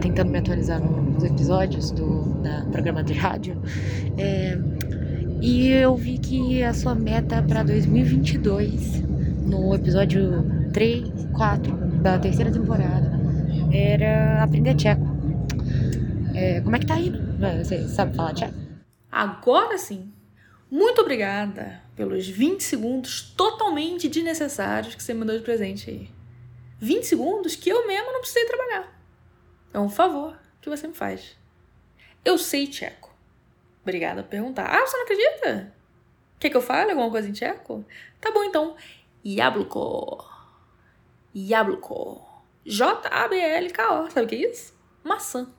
tentando 0.01 0.31
me 0.31 0.39
atualizar 0.39 0.81
nos 0.81 1.23
episódios 1.23 1.91
do 1.91 2.25
da 2.43 2.65
programa 2.73 3.05
de 3.05 3.13
rádio. 3.13 3.61
É, 4.17 4.57
e 5.43 5.69
eu 5.69 5.95
vi 5.95 6.17
que 6.17 6.63
a 6.63 6.73
sua 6.73 6.95
meta 6.95 7.43
para 7.43 7.63
2022, 7.63 9.03
no 9.47 9.75
episódio 9.75 10.71
3, 10.73 11.29
4 11.35 11.77
da 12.01 12.19
terceira 12.19 12.51
temporada, 12.51 13.13
era 13.71 14.43
aprender 14.43 14.75
tcheco. 14.75 15.07
É, 16.35 16.63
como 16.63 16.77
é 16.77 16.79
que 16.79 16.87
tá 16.87 16.99
indo? 16.99 17.19
Você 17.63 17.87
sabe 17.89 18.17
falar 18.17 18.33
tcheco? 18.33 18.55
Agora 19.13 19.77
sim. 19.77 20.11
Muito 20.71 21.03
obrigada 21.03 21.84
pelos 21.97 22.27
20 22.27 22.63
segundos 22.63 23.33
totalmente 23.37 24.09
desnecessários 24.09 24.95
que 24.95 25.03
você 25.03 25.15
me 25.15 25.25
deu 25.25 25.39
de 25.39 25.45
presente 25.45 25.91
aí. 25.91 26.11
20 26.79 27.05
segundos 27.05 27.57
que 27.57 27.71
eu 27.71 27.87
mesma 27.87 28.13
não 28.13 28.21
precisei 28.21 28.45
trabalhar. 28.47 29.01
É 29.73 29.79
um 29.79 29.89
favor 29.89 30.39
que 30.61 30.69
você 30.69 30.87
me 30.87 30.95
faz. 30.95 31.37
Eu 32.25 32.37
sei 32.39 32.67
tcheco. 32.67 33.15
Obrigada 33.83 34.23
por 34.23 34.31
perguntar. 34.31 34.67
Ah, 34.67 34.87
você 34.87 34.97
não 34.97 35.05
acredita? 35.05 35.75
Quer 36.39 36.51
que 36.51 36.57
eu 36.57 36.63
fale 36.63 36.91
alguma 36.91 37.11
coisa 37.11 37.29
em 37.29 37.33
tcheco? 37.33 37.85
Tá 38.21 38.31
bom 38.31 38.45
então. 38.45 38.77
Jablko. 39.25 40.25
Jablko. 41.35 42.45
J-A-B-L-K-O. 42.65 44.11
Sabe 44.11 44.27
o 44.27 44.29
que 44.29 44.35
é 44.37 44.51
isso? 44.51 44.75
Maçã. 45.03 45.53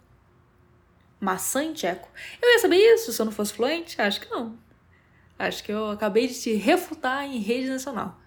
Maçã 1.20 1.63
em 1.63 1.74
tcheco. 1.74 2.10
Eu 2.42 2.50
ia 2.50 2.60
saber 2.60 2.77
isso 2.77 3.12
se 3.12 3.22
eu 3.22 3.25
não 3.25 3.32
fosse 3.32 3.54
fluente? 3.54 4.01
Acho 4.01 4.22
que 4.22 4.30
não. 4.30 4.58
Acho 5.38 5.63
que 5.63 5.72
eu 5.72 5.89
acabei 5.89 6.27
de 6.27 6.39
te 6.39 6.54
refutar 6.54 7.25
em 7.25 7.39
rede 7.39 7.70
nacional. 7.70 8.20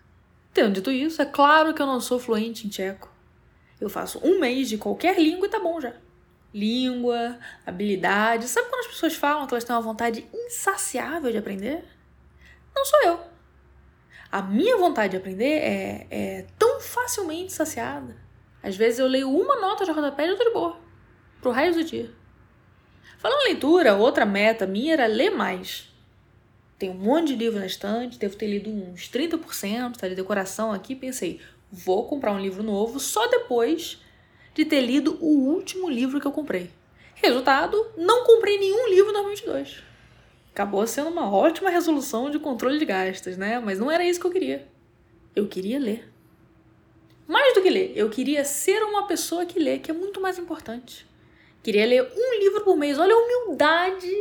Tendo 0.53 0.75
dito 0.75 0.91
isso, 0.91 1.23
é 1.23 1.27
claro 1.27 1.73
que 1.73 1.81
eu 1.81 1.87
não 1.87 2.01
sou 2.01 2.19
fluente 2.19 2.67
em 2.67 2.71
tcheco. 2.71 3.11
Eu 3.81 3.89
faço 3.89 4.21
um 4.25 4.41
mês 4.41 4.69
de 4.69 4.77
qualquer 4.77 5.19
língua 5.19 5.47
e 5.47 5.51
tá 5.51 5.61
bom 5.61 5.81
já 5.81 5.95
língua, 6.53 7.39
habilidade. 7.67 8.49
Sabe 8.49 8.69
quando 8.69 8.81
as 8.81 8.87
pessoas 8.89 9.15
falam 9.15 9.47
que 9.47 9.55
elas 9.55 9.65
têm 9.65 9.75
uma 9.75 9.83
vontade 9.83 10.27
insaciável 10.33 11.31
de 11.31 11.39
aprender? 11.39 11.85
Não 12.75 12.85
sou 12.85 13.03
eu. 13.05 13.21
A 14.31 14.43
minha 14.43 14.77
vontade 14.77 15.13
de 15.13 15.17
aprender 15.17 15.45
é, 15.45 16.07
é 16.11 16.47
tão 16.59 16.81
facilmente 16.81 17.53
saciada. 17.53 18.17
Às 18.63 18.77
vezes 18.77 18.99
eu 18.99 19.07
leio 19.07 19.31
uma 19.31 19.61
nota 19.61 19.85
de 19.85 19.91
rodapé 19.91 20.27
e 20.27 20.29
eu 20.29 20.37
tô 20.37 20.45
de 20.45 20.53
boa. 20.53 20.79
Pro 21.41 21.51
resto 21.51 21.79
do 21.79 21.85
dia. 21.85 22.11
Falando 23.19 23.41
em 23.43 23.53
leitura, 23.53 23.95
outra 23.95 24.27
meta 24.27 24.67
minha 24.67 24.93
era 24.93 25.07
ler 25.07 25.31
mais. 25.31 25.88
Tem 26.79 26.91
um 26.91 26.95
monte 26.95 27.29
de 27.29 27.37
livro 27.37 27.59
na 27.59 27.67
estante, 27.67 28.19
devo 28.19 28.37
ter 28.37 28.47
lido 28.47 28.71
uns 28.71 29.11
30%, 29.11 29.97
tá 29.97 30.09
de 30.09 30.15
decoração 30.15 30.71
aqui. 30.71 30.95
Pensei, 30.95 31.41
vou 31.73 32.07
comprar 32.07 32.33
um 32.33 32.39
livro 32.39 32.63
novo 32.63 33.01
só 33.01 33.27
depois 33.27 34.01
de 34.55 34.65
ter 34.65 34.81
lido 34.81 35.19
o 35.21 35.27
último 35.27 35.91
livro 35.91 36.21
que 36.21 36.27
eu 36.27 36.33
comprei. 36.33 36.71
Resultado, 37.17 37.85
não 37.97 38.25
comprei 38.25 38.59
nenhum 38.59 38.89
livro 38.89 39.11
em 39.11 39.15
2022. 39.15 39.83
Acabou 40.53 40.87
sendo 40.87 41.11
uma 41.11 41.29
ótima 41.33 41.69
resolução 41.69 42.31
de 42.31 42.39
controle 42.39 42.79
de 42.79 42.85
gastos, 42.85 43.37
né? 43.37 43.59
Mas 43.59 43.81
não 43.81 43.91
era 43.91 44.05
isso 44.05 44.21
que 44.21 44.27
eu 44.27 44.31
queria. 44.31 44.69
Eu 45.35 45.49
queria 45.49 45.81
ler. 45.81 46.09
Mais 47.27 47.55
do 47.55 47.63
que 47.63 47.71
ler. 47.71 47.93
Eu 47.97 48.09
queria 48.09 48.45
ser 48.45 48.83
uma 48.85 49.07
pessoa 49.07 49.45
que 49.45 49.59
lê, 49.59 49.79
que 49.81 49.91
é 49.91 49.95
muito 49.95 50.21
mais 50.21 50.39
importante. 50.39 51.07
Queria 51.63 51.87
ler 51.87 52.03
um 52.03 52.39
livro 52.41 52.63
por 52.63 52.77
mês. 52.77 52.99
Olha 52.99 53.15
a 53.15 53.19
humildade 53.19 54.13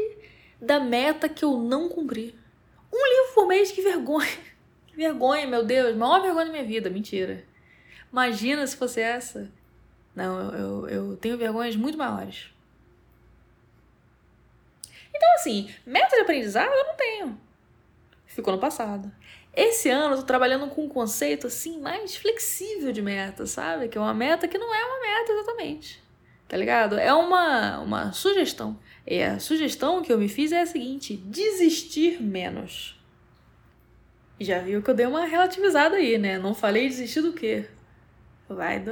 da 0.60 0.80
meta 0.80 1.30
que 1.30 1.46
eu 1.46 1.58
não 1.58 1.88
cumpri. 1.88 2.36
Um 2.92 3.08
livro 3.08 3.34
por 3.34 3.48
mês, 3.48 3.72
que 3.72 3.82
vergonha. 3.82 4.28
Que 4.88 4.96
vergonha, 4.96 5.46
meu 5.46 5.64
Deus. 5.64 5.96
Maior 5.96 6.22
vergonha 6.24 6.46
da 6.46 6.52
minha 6.52 6.64
vida. 6.64 6.90
Mentira. 6.90 7.44
Imagina 8.12 8.66
se 8.66 8.76
fosse 8.76 9.00
essa. 9.00 9.52
Não, 10.16 10.52
eu, 10.56 10.90
eu 10.90 11.18
tenho 11.18 11.38
vergonhas 11.38 11.76
muito 11.76 12.00
maiores. 12.00 12.52
Então, 15.14 15.34
assim, 15.36 15.70
meta 15.86 16.16
de 16.16 16.22
aprendizado 16.22 16.72
eu 16.72 16.86
não 16.86 16.96
tenho. 16.96 17.40
Ficou 18.26 18.54
no 18.54 18.60
passado. 18.60 19.12
Esse 19.54 19.90
ano 19.90 20.14
eu 20.14 20.20
tô 20.20 20.26
trabalhando 20.26 20.68
com 20.70 20.86
um 20.86 20.90
conceito 20.90 21.48
assim 21.48 21.80
mais 21.80 22.16
flexível 22.16 22.92
de 22.92 23.02
meta, 23.02 23.48
sabe? 23.48 23.88
Que 23.88 23.98
é 23.98 24.02
uma 24.02 24.14
meta 24.14 24.48
que 24.48 24.58
não 24.58 24.74
é 24.74 24.86
uma 24.86 25.00
meta 25.00 25.32
exatamente. 25.32 26.04
Tá 26.48 26.56
ligado? 26.56 26.98
É 26.98 27.14
uma, 27.14 27.80
uma 27.80 28.12
sugestão. 28.14 28.80
E 29.06 29.22
a 29.22 29.40
sugestão 29.40 30.02
que 30.02 30.12
eu 30.12 30.18
me 30.18 30.30
fiz 30.30 30.52
é 30.52 30.62
a 30.62 30.66
seguinte: 30.66 31.18
desistir 31.18 32.22
menos. 32.22 32.96
Já 34.40 34.60
viu 34.60 34.82
que 34.82 34.90
eu 34.90 34.94
dei 34.94 35.06
uma 35.06 35.26
relativizada 35.26 35.96
aí, 35.96 36.18
né? 36.18 36.38
Não 36.38 36.54
falei 36.54 36.88
desistir 36.88 37.22
do 37.22 37.34
quê? 37.34 37.66
Vai 38.48 38.80
do, 38.80 38.92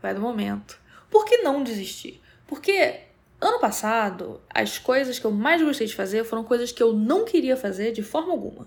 vai 0.00 0.14
do 0.14 0.20
momento. 0.20 0.80
Por 1.10 1.24
que 1.24 1.38
não 1.38 1.62
desistir? 1.62 2.20
Porque 2.46 3.00
ano 3.40 3.60
passado, 3.60 4.40
as 4.52 4.78
coisas 4.78 5.18
que 5.18 5.26
eu 5.26 5.30
mais 5.30 5.62
gostei 5.62 5.86
de 5.86 5.94
fazer 5.94 6.24
foram 6.24 6.42
coisas 6.42 6.72
que 6.72 6.82
eu 6.82 6.92
não 6.92 7.24
queria 7.24 7.56
fazer 7.56 7.92
de 7.92 8.02
forma 8.02 8.32
alguma. 8.32 8.66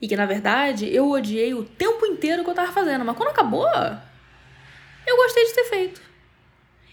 E 0.00 0.08
que, 0.08 0.16
na 0.16 0.26
verdade, 0.26 0.92
eu 0.92 1.08
odiei 1.08 1.54
o 1.54 1.64
tempo 1.64 2.04
inteiro 2.04 2.42
que 2.42 2.50
eu 2.50 2.54
tava 2.54 2.72
fazendo. 2.72 3.04
Mas 3.04 3.16
quando 3.16 3.28
acabou, 3.28 3.68
eu 5.06 5.16
gostei 5.16 5.46
de 5.46 5.54
ter 5.54 5.64
feito. 5.64 6.11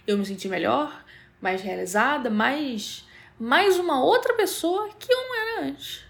Eu 0.09 0.17
me 0.17 0.25
senti 0.25 0.47
melhor, 0.47 1.05
mais 1.39 1.61
realizada, 1.61 2.31
mais, 2.31 3.05
mais 3.39 3.77
uma 3.77 4.03
outra 4.03 4.33
pessoa 4.33 4.89
que 4.97 5.13
eu 5.13 5.15
não 5.15 5.35
era 5.35 5.65
antes. 5.67 6.03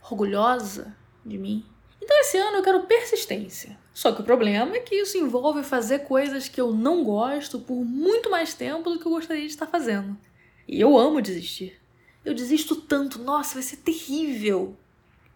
Orgulhosa 0.00 0.96
de 1.22 1.36
mim. 1.36 1.66
Então, 2.00 2.18
esse 2.20 2.38
ano 2.38 2.56
eu 2.56 2.62
quero 2.62 2.86
persistência. 2.86 3.78
Só 3.92 4.10
que 4.10 4.22
o 4.22 4.24
problema 4.24 4.74
é 4.74 4.80
que 4.80 4.94
isso 4.94 5.18
envolve 5.18 5.62
fazer 5.62 5.98
coisas 6.06 6.48
que 6.48 6.58
eu 6.58 6.72
não 6.72 7.04
gosto 7.04 7.60
por 7.60 7.84
muito 7.84 8.30
mais 8.30 8.54
tempo 8.54 8.88
do 8.88 8.98
que 8.98 9.04
eu 9.04 9.12
gostaria 9.12 9.42
de 9.42 9.48
estar 9.48 9.66
fazendo. 9.66 10.16
E 10.66 10.80
eu 10.80 10.96
amo 10.96 11.20
desistir. 11.20 11.78
Eu 12.24 12.32
desisto 12.32 12.74
tanto, 12.74 13.18
nossa, 13.18 13.52
vai 13.52 13.62
ser 13.62 13.76
terrível 13.76 14.78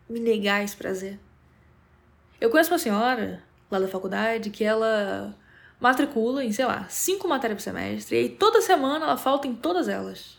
me 0.08 0.20
negar 0.20 0.64
esse 0.64 0.74
prazer. 0.74 1.20
Eu 2.40 2.48
conheço 2.48 2.72
uma 2.72 2.78
senhora 2.78 3.44
lá 3.70 3.78
da 3.78 3.88
faculdade 3.88 4.48
que 4.48 4.64
ela 4.64 5.36
matricula 5.80 6.44
em, 6.44 6.52
sei 6.52 6.64
lá, 6.64 6.86
cinco 6.88 7.28
matérias 7.28 7.58
por 7.58 7.62
semestre 7.62 8.16
e 8.16 8.20
aí 8.20 8.28
toda 8.28 8.60
semana 8.60 9.04
ela 9.04 9.16
falta 9.16 9.46
em 9.46 9.54
todas 9.54 9.88
elas. 9.88 10.38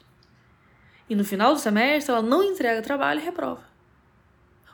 E 1.10 1.16
no 1.16 1.26
final 1.26 1.54
do 1.54 1.60
semestre 1.60 2.12
ela 2.12 2.22
não 2.22 2.44
entrega 2.44 2.82
trabalho 2.82 3.20
e 3.20 3.24
reprova. 3.24 3.70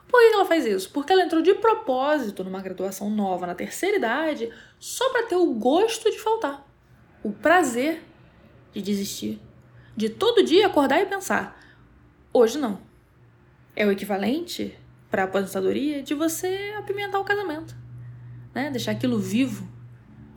Por 0.07 0.19
que 0.19 0.34
ela 0.34 0.45
faz 0.45 0.65
isso? 0.65 0.91
Porque 0.91 1.12
ela 1.12 1.24
entrou 1.24 1.41
de 1.41 1.53
propósito 1.55 2.43
numa 2.43 2.62
graduação 2.62 3.10
nova 3.10 3.48
na 3.48 3.55
terceira 3.55 3.98
idade 3.98 4.51
só 4.79 5.10
para 5.12 5.27
ter 5.27 5.36
o 5.36 5.53
gosto 5.53 6.10
de 6.10 6.19
faltar, 6.19 6.65
o 7.24 7.31
prazer 7.31 8.03
de 8.72 8.81
desistir, 8.81 9.41
de 9.95 10.10
todo 10.10 10.43
dia 10.43 10.67
acordar 10.67 11.01
e 11.01 11.05
pensar: 11.05 11.60
hoje 12.31 12.57
não. 12.57 12.79
É 13.75 13.86
o 13.86 13.91
equivalente 13.91 14.77
para 15.10 15.24
a 15.24 15.25
aposentadoria 15.25 16.01
de 16.01 16.13
você 16.13 16.74
apimentar 16.77 17.19
o 17.19 17.25
casamento, 17.25 17.75
né? 18.53 18.69
Deixar 18.69 18.91
aquilo 18.91 19.19
vivo, 19.19 19.67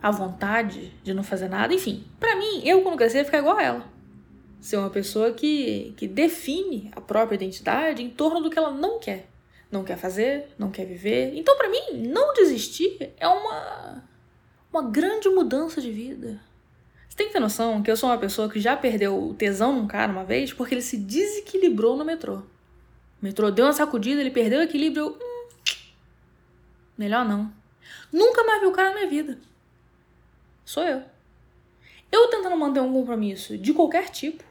à 0.03 0.11
vontade 0.11 0.93
de 1.03 1.13
não 1.13 1.23
fazer 1.23 1.49
nada. 1.49 1.75
Enfim, 1.75 2.05
para 2.19 2.37
mim, 2.37 2.63
eu 2.65 2.83
quando 2.83 2.97
crescer 2.97 3.19
ia 3.19 3.25
ficar 3.25 3.39
igual 3.39 3.57
a 3.57 3.63
ela. 3.63 3.85
Ser 4.61 4.77
uma 4.77 4.91
pessoa 4.91 5.33
que, 5.33 5.95
que 5.97 6.09
define 6.09 6.91
a 6.95 7.01
própria 7.01 7.37
identidade 7.37 8.03
em 8.03 8.11
torno 8.11 8.41
do 8.41 8.51
que 8.51 8.59
ela 8.59 8.71
não 8.71 8.99
quer. 8.99 9.27
Não 9.71 9.85
quer 9.85 9.99
fazer, 9.99 10.49
não 10.59 10.71
quer 10.71 10.87
viver. 10.87 11.33
Então, 11.35 11.57
para 11.57 11.69
mim, 11.69 12.09
não 12.09 12.33
desistir 12.33 13.13
é 13.19 13.29
uma, 13.29 14.03
uma 14.73 14.83
grande 14.83 15.29
mudança 15.29 15.81
de 15.81 15.91
vida. 15.91 16.41
Você 17.09 17.17
tem 17.17 17.27
que 17.27 17.33
ter 17.33 17.41
noção 17.41 17.83
que 17.83 17.91
eu 17.91 17.97
sou 17.97 18.09
uma 18.09 18.19
pessoa 18.19 18.49
que 18.49 18.61
já 18.61 18.77
perdeu 18.77 19.31
o 19.31 19.35
tesão 19.35 19.75
num 19.75 19.87
cara 19.87 20.11
uma 20.11 20.25
vez 20.25 20.53
porque 20.53 20.75
ele 20.75 20.83
se 20.83 20.97
desequilibrou 20.97 21.97
no 21.97 22.05
metrô. 22.05 22.37
O 22.37 22.45
metrô 23.25 23.51
deu 23.51 23.67
uma 23.67 23.73
sacudida, 23.73 24.21
ele 24.21 24.31
perdeu 24.31 24.61
o 24.61 24.63
equilíbrio. 24.63 25.07
Eu, 25.07 25.11
hum, 25.13 25.49
melhor 26.97 27.25
não. 27.25 27.53
Nunca 28.13 28.45
mais 28.45 28.61
vi 28.61 28.67
o 28.67 28.73
cara 28.73 28.91
na 28.91 28.97
minha 28.97 29.11
vida. 29.11 29.39
Sou 30.69 30.83
eu. 30.83 31.03
Eu 32.13 32.29
tentando 32.29 32.55
manter 32.55 32.81
um 32.81 32.93
compromisso 32.93 33.57
de 33.57 33.73
qualquer 33.73 34.11
tipo 34.11 34.45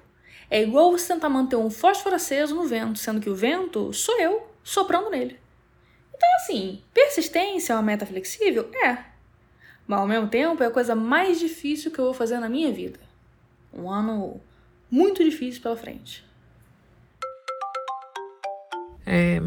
é 0.50 0.64
igual 0.64 0.92
você 0.92 1.14
tentar 1.14 1.30
manter 1.30 1.58
um 1.58 1.70
fósforo 1.70 2.16
aceso 2.16 2.56
no 2.56 2.64
vento, 2.64 2.98
sendo 2.98 3.22
que 3.22 3.30
o 3.30 3.36
vento 3.36 3.94
sou 3.94 4.20
eu 4.20 4.48
soprando 4.64 5.12
nele. 5.12 5.40
Então, 6.16 6.28
assim, 6.38 6.82
persistência 6.92 7.74
é 7.74 7.76
uma 7.76 7.84
meta 7.84 8.04
flexível? 8.04 8.68
É. 8.84 8.98
Mas 9.86 10.00
ao 10.00 10.08
mesmo 10.08 10.28
tempo 10.28 10.64
é 10.64 10.66
a 10.66 10.72
coisa 10.72 10.96
mais 10.96 11.40
difícil 11.40 11.92
que 11.92 12.00
eu 12.00 12.06
vou 12.06 12.16
fazer 12.16 12.40
na 12.40 12.50
minha 12.50 12.74
vida. 12.74 13.00
Um 13.72 13.88
ano 13.88 14.42
muito 14.90 15.24
difícil 15.24 15.62
pela 15.62 15.78
frente. 15.78 16.26
É, 19.06 19.40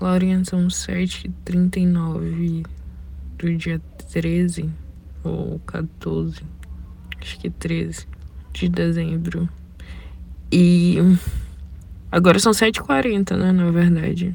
Laurinha, 0.00 0.44
são 0.44 0.68
7h39 0.68 2.64
do 3.36 3.56
dia 3.56 3.82
13 4.12 4.81
ou 5.24 5.58
14, 5.60 6.42
acho 7.20 7.38
que 7.38 7.50
13 7.50 8.06
de 8.52 8.68
dezembro. 8.68 9.48
E 10.50 10.96
agora 12.10 12.38
são 12.38 12.52
7h40, 12.52 13.36
né, 13.36 13.52
na 13.52 13.70
verdade. 13.70 14.34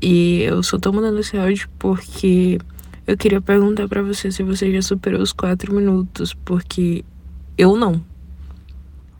E 0.00 0.42
eu 0.42 0.62
só 0.62 0.78
tô 0.78 0.92
mandando 0.92 1.20
esse 1.20 1.36
áudio 1.36 1.68
porque 1.78 2.58
eu 3.06 3.16
queria 3.16 3.40
perguntar 3.40 3.88
para 3.88 4.02
você 4.02 4.30
se 4.30 4.42
você 4.42 4.72
já 4.72 4.82
superou 4.82 5.22
os 5.22 5.32
4 5.32 5.74
minutos, 5.74 6.34
porque 6.34 7.04
eu 7.56 7.76
não. 7.76 8.04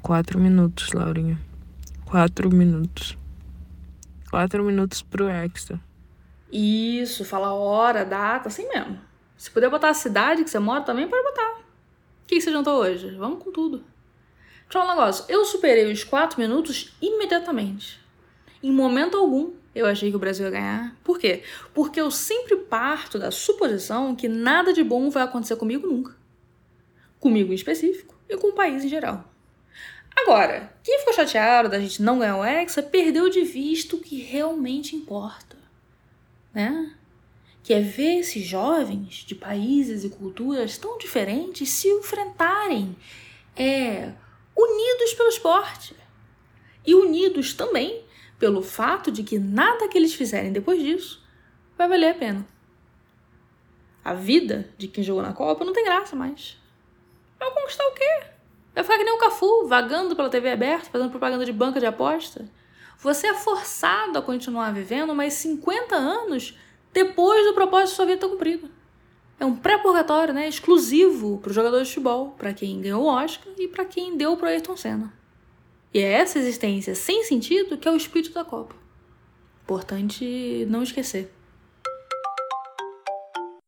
4 0.02 0.38
minutos, 0.38 0.92
Laurinha. 0.92 1.38
4 2.04 2.50
minutos. 2.54 3.18
Quatro 4.30 4.62
minutos 4.62 5.00
pro 5.00 5.28
extra. 5.28 5.80
Isso, 6.52 7.24
fala 7.24 7.52
hora, 7.54 8.04
data, 8.04 8.48
assim 8.48 8.68
mesmo. 8.68 8.98
Se 9.38 9.50
puder 9.50 9.70
botar 9.70 9.90
a 9.90 9.94
cidade 9.94 10.42
que 10.42 10.50
você 10.50 10.58
mora 10.58 10.82
também, 10.82 11.08
pode 11.08 11.22
botar. 11.22 11.60
O 11.60 12.26
que 12.26 12.40
você 12.40 12.50
jantou 12.50 12.80
hoje? 12.80 13.10
Vamos 13.12 13.42
com 13.42 13.52
tudo. 13.52 13.78
Deixa 13.78 14.66
eu 14.66 14.72
falar 14.72 14.86
um 14.86 14.96
negócio. 14.96 15.24
Eu 15.28 15.44
superei 15.44 15.90
os 15.90 16.02
quatro 16.02 16.40
minutos 16.40 16.92
imediatamente. 17.00 18.00
Em 18.60 18.72
momento 18.72 19.16
algum, 19.16 19.52
eu 19.72 19.86
achei 19.86 20.10
que 20.10 20.16
o 20.16 20.18
Brasil 20.18 20.44
ia 20.44 20.50
ganhar. 20.50 20.96
Por 21.04 21.18
quê? 21.20 21.44
Porque 21.72 22.00
eu 22.00 22.10
sempre 22.10 22.56
parto 22.56 23.16
da 23.16 23.30
suposição 23.30 24.16
que 24.16 24.28
nada 24.28 24.72
de 24.72 24.82
bom 24.82 25.08
vai 25.08 25.22
acontecer 25.22 25.54
comigo 25.54 25.86
nunca. 25.86 26.16
Comigo 27.20 27.52
em 27.52 27.54
específico 27.54 28.16
e 28.28 28.36
com 28.36 28.48
o 28.48 28.54
país 28.54 28.84
em 28.84 28.88
geral. 28.88 29.24
Agora, 30.16 30.74
quem 30.82 30.98
ficou 30.98 31.14
chateado 31.14 31.68
da 31.68 31.78
gente 31.78 32.02
não 32.02 32.18
ganhar 32.18 32.36
o 32.36 32.44
Hexa 32.44 32.82
perdeu 32.82 33.30
de 33.30 33.42
vista 33.44 33.94
o 33.94 34.00
que 34.00 34.20
realmente 34.20 34.96
importa, 34.96 35.56
né? 36.52 36.92
Que 37.68 37.74
é 37.74 37.82
ver 37.82 38.20
esses 38.20 38.46
jovens 38.46 39.26
de 39.26 39.34
países 39.34 40.02
e 40.02 40.08
culturas 40.08 40.78
tão 40.78 40.96
diferentes 40.96 41.68
se 41.68 41.86
enfrentarem 41.86 42.96
é, 43.54 44.10
unidos 44.56 45.12
pelo 45.12 45.28
esporte 45.28 45.94
e 46.86 46.94
unidos 46.94 47.52
também 47.52 48.06
pelo 48.38 48.62
fato 48.62 49.12
de 49.12 49.22
que 49.22 49.38
nada 49.38 49.86
que 49.86 49.98
eles 49.98 50.14
fizerem 50.14 50.50
depois 50.50 50.82
disso 50.82 51.22
vai 51.76 51.86
valer 51.86 52.12
a 52.12 52.14
pena. 52.14 52.46
A 54.02 54.14
vida 54.14 54.72
de 54.78 54.88
quem 54.88 55.04
jogou 55.04 55.22
na 55.22 55.34
Copa 55.34 55.62
não 55.62 55.74
tem 55.74 55.84
graça 55.84 56.16
mais. 56.16 56.56
Vai 57.38 57.50
conquistar 57.50 57.86
o 57.86 57.92
quê? 57.92 58.22
Vai 58.74 58.82
ficar 58.82 58.96
que 58.96 59.04
nem 59.04 59.12
o 59.12 59.18
Cafu, 59.18 59.66
vagando 59.68 60.16
pela 60.16 60.30
TV 60.30 60.52
aberta, 60.52 60.88
fazendo 60.88 61.10
propaganda 61.10 61.44
de 61.44 61.52
banca 61.52 61.78
de 61.78 61.84
aposta. 61.84 62.48
Você 62.96 63.26
é 63.26 63.34
forçado 63.34 64.16
a 64.16 64.22
continuar 64.22 64.72
vivendo 64.72 65.14
mais 65.14 65.34
50 65.34 65.94
anos 65.94 66.56
depois 67.04 67.46
do 67.46 67.54
propósito 67.54 67.90
de 67.90 67.96
sua 67.96 68.06
vida 68.06 68.28
cumprido. 68.28 68.68
É 69.38 69.46
um 69.46 69.54
pré-purgatório, 69.54 70.34
né? 70.34 70.48
Exclusivo 70.48 71.38
para 71.38 71.50
os 71.50 71.54
jogadores 71.54 71.86
de 71.86 71.94
futebol, 71.94 72.32
para 72.36 72.52
quem 72.52 72.80
ganhou 72.80 73.04
o 73.04 73.06
Oscar 73.06 73.52
e 73.56 73.68
para 73.68 73.84
quem 73.84 74.16
deu 74.16 74.36
para 74.36 74.48
Ayrton 74.48 74.76
Senna. 74.76 75.12
E 75.94 76.00
é 76.00 76.10
essa 76.10 76.40
existência 76.40 76.96
sem 76.96 77.22
sentido 77.22 77.78
que 77.78 77.86
é 77.86 77.92
o 77.92 77.96
espírito 77.96 78.34
da 78.34 78.44
Copa. 78.44 78.74
Importante 79.62 80.66
não 80.68 80.82
esquecer. 80.82 81.32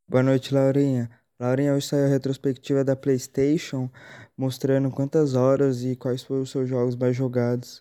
Boa 0.08 0.24
noite, 0.24 0.52
Laurinha. 0.52 1.08
Laurinha, 1.38 1.74
hoje 1.74 1.86
saiu 1.86 2.06
a 2.06 2.08
retrospectiva 2.08 2.82
da 2.82 2.96
PlayStation 2.96 3.88
mostrando 4.36 4.90
quantas 4.90 5.34
horas 5.34 5.84
e 5.84 5.94
quais 5.94 6.24
foram 6.24 6.42
os 6.42 6.50
seus 6.50 6.68
jogos 6.68 6.96
mais 6.96 7.14
jogados. 7.14 7.80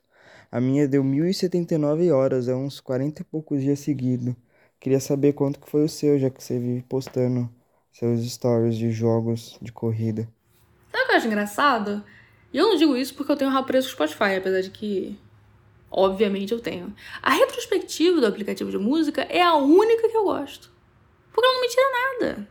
A 0.52 0.62
minha 0.62 0.88
deu 0.88 1.04
1079 1.04 2.12
horas, 2.12 2.48
é 2.48 2.56
uns 2.56 2.80
40 2.80 3.24
e 3.24 3.26
poucos 3.26 3.62
dias 3.62 3.80
seguidos. 3.80 4.36
Queria 4.80 5.00
saber 5.00 5.34
quanto 5.34 5.60
que 5.60 5.70
foi 5.70 5.84
o 5.84 5.90
seu, 5.90 6.18
já 6.18 6.30
que 6.30 6.42
você 6.42 6.58
vive 6.58 6.82
postando 6.84 7.50
seus 7.92 8.22
stories 8.32 8.78
de 8.78 8.92
jogos 8.92 9.58
de 9.62 9.72
corrida. 9.74 10.30
Sabe 10.92 11.04
o 11.04 11.08
que 11.08 11.12
eu 11.12 11.18
acho 11.18 11.28
engraçado? 11.28 12.04
E 12.54 12.58
eu 12.58 12.70
não 12.70 12.78
digo 12.78 12.96
isso 12.96 13.14
porque 13.14 13.32
eu 13.32 13.36
tenho 13.36 13.52
rabo 13.52 13.68
preso 13.68 13.88
com 13.88 14.08
Spotify, 14.08 14.38
apesar 14.38 14.62
de 14.62 14.70
que, 14.70 15.20
obviamente, 15.92 16.54
eu 16.54 16.62
tenho. 16.62 16.96
A 17.22 17.32
retrospectiva 17.32 18.22
do 18.22 18.28
aplicativo 18.28 18.72
de 18.72 18.78
música 18.78 19.24
é 19.24 19.42
a 19.42 19.56
única 19.56 20.08
que 20.08 20.16
eu 20.16 20.24
gosto. 20.24 20.72
Porque 21.32 21.46
ela 21.46 21.56
não 21.56 21.62
me 21.62 21.68
tira 21.68 21.92
nada. 21.92 22.48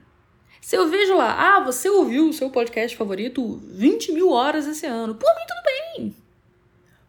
Se 0.61 0.77
eu 0.77 0.87
vejo 0.87 1.17
lá, 1.17 1.57
ah, 1.57 1.61
você 1.61 1.89
ouviu 1.89 2.29
o 2.29 2.33
seu 2.33 2.51
podcast 2.51 2.95
favorito 2.95 3.59
20 3.69 4.13
mil 4.13 4.31
horas 4.31 4.67
esse 4.67 4.85
ano, 4.85 5.15
por 5.15 5.35
mim 5.35 5.47
tudo 5.49 5.63
bem. 5.65 6.17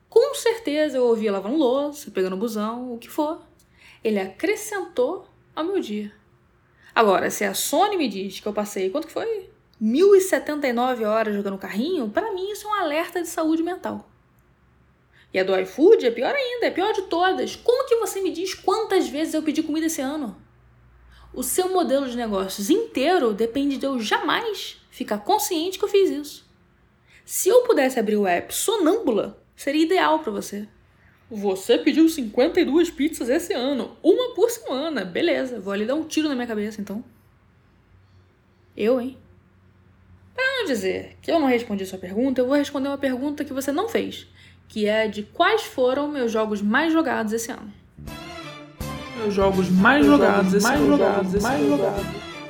Com 0.07 0.33
certeza 0.33 0.97
eu 0.97 1.05
ouvi 1.05 1.29
lavando 1.29 1.57
louça, 1.57 2.09
pegando 2.09 2.37
busão, 2.37 2.93
o 2.93 2.97
que 2.97 3.09
for. 3.09 3.48
Ele 4.03 4.19
acrescentou 4.19 5.27
ao 5.55 5.63
meu 5.63 5.79
dia. 5.79 6.11
Agora, 6.93 7.29
se 7.29 7.43
a 7.43 7.53
Sony 7.53 7.97
me 7.97 8.07
diz 8.07 8.39
que 8.39 8.47
eu 8.47 8.53
passei, 8.53 8.89
quanto 8.89 9.07
que 9.07 9.13
foi? 9.13 9.49
1079 9.79 11.05
horas 11.05 11.33
jogando 11.33 11.57
carrinho, 11.57 12.09
para 12.09 12.33
mim 12.33 12.51
isso 12.51 12.67
é 12.67 12.69
um 12.69 12.73
alerta 12.73 13.21
de 13.21 13.27
saúde 13.27 13.63
mental. 13.63 14.09
E 15.33 15.39
a 15.39 15.43
do 15.43 15.57
iFood 15.57 16.05
é 16.05 16.11
pior 16.11 16.33
ainda, 16.33 16.65
é 16.65 16.71
pior 16.71 16.91
de 16.91 17.03
todas. 17.03 17.55
Como 17.55 17.87
que 17.87 17.95
você 17.97 18.19
me 18.19 18.31
diz 18.31 18.53
quantas 18.53 19.07
vezes 19.07 19.33
eu 19.33 19.43
pedi 19.43 19.61
comida 19.61 19.85
esse 19.85 20.01
ano? 20.01 20.35
O 21.33 21.43
seu 21.43 21.69
modelo 21.69 22.09
de 22.09 22.17
negócios 22.17 22.69
inteiro 22.69 23.33
depende 23.33 23.77
de 23.77 23.85
eu 23.85 23.99
jamais 23.99 24.77
ficar 24.89 25.19
consciente 25.19 25.77
que 25.77 25.85
eu 25.85 25.89
fiz 25.89 26.09
isso. 26.09 26.49
Se 27.23 27.47
eu 27.47 27.61
pudesse 27.61 27.99
abrir 27.99 28.17
o 28.17 28.25
app 28.25 28.53
sonâmbula, 28.53 29.39
seria 29.55 29.85
ideal 29.85 30.19
para 30.19 30.31
você. 30.31 30.67
Você 31.31 31.77
pediu 31.77 32.09
52 32.09 32.89
pizzas 32.89 33.29
esse 33.29 33.53
ano, 33.53 33.95
uma 34.01 34.33
por 34.33 34.49
semana. 34.49 35.05
Beleza, 35.05 35.59
vou 35.59 35.71
ali 35.71 35.85
dar 35.85 35.93
um 35.93 36.03
tiro 36.03 36.27
na 36.27 36.33
minha 36.33 36.47
cabeça 36.47 36.81
então. 36.81 37.03
Eu, 38.75 38.99
hein? 38.99 39.15
Para 40.33 40.43
não 40.57 40.65
dizer 40.65 41.17
que 41.21 41.31
eu 41.31 41.39
não 41.39 41.47
respondi 41.47 41.85
sua 41.85 41.99
pergunta, 41.99 42.41
eu 42.41 42.47
vou 42.47 42.55
responder 42.55 42.87
uma 42.87 42.97
pergunta 42.97 43.45
que 43.45 43.53
você 43.53 43.71
não 43.71 43.87
fez, 43.87 44.27
que 44.67 44.87
é 44.87 45.07
de 45.07 45.21
quais 45.21 45.63
foram 45.63 46.07
meus 46.07 46.31
jogos 46.31 46.63
mais 46.63 46.91
jogados 46.91 47.31
esse 47.31 47.51
ano. 47.51 47.71
Meus 49.17 49.33
jogos 49.33 49.69
mais 49.69 50.03
meus 50.03 50.17
jogados, 50.17 50.51
jogos 50.51 50.63
mais 50.63 50.87
jogados, 50.87 51.43
mais 51.43 51.67
jogados. 51.67 52.05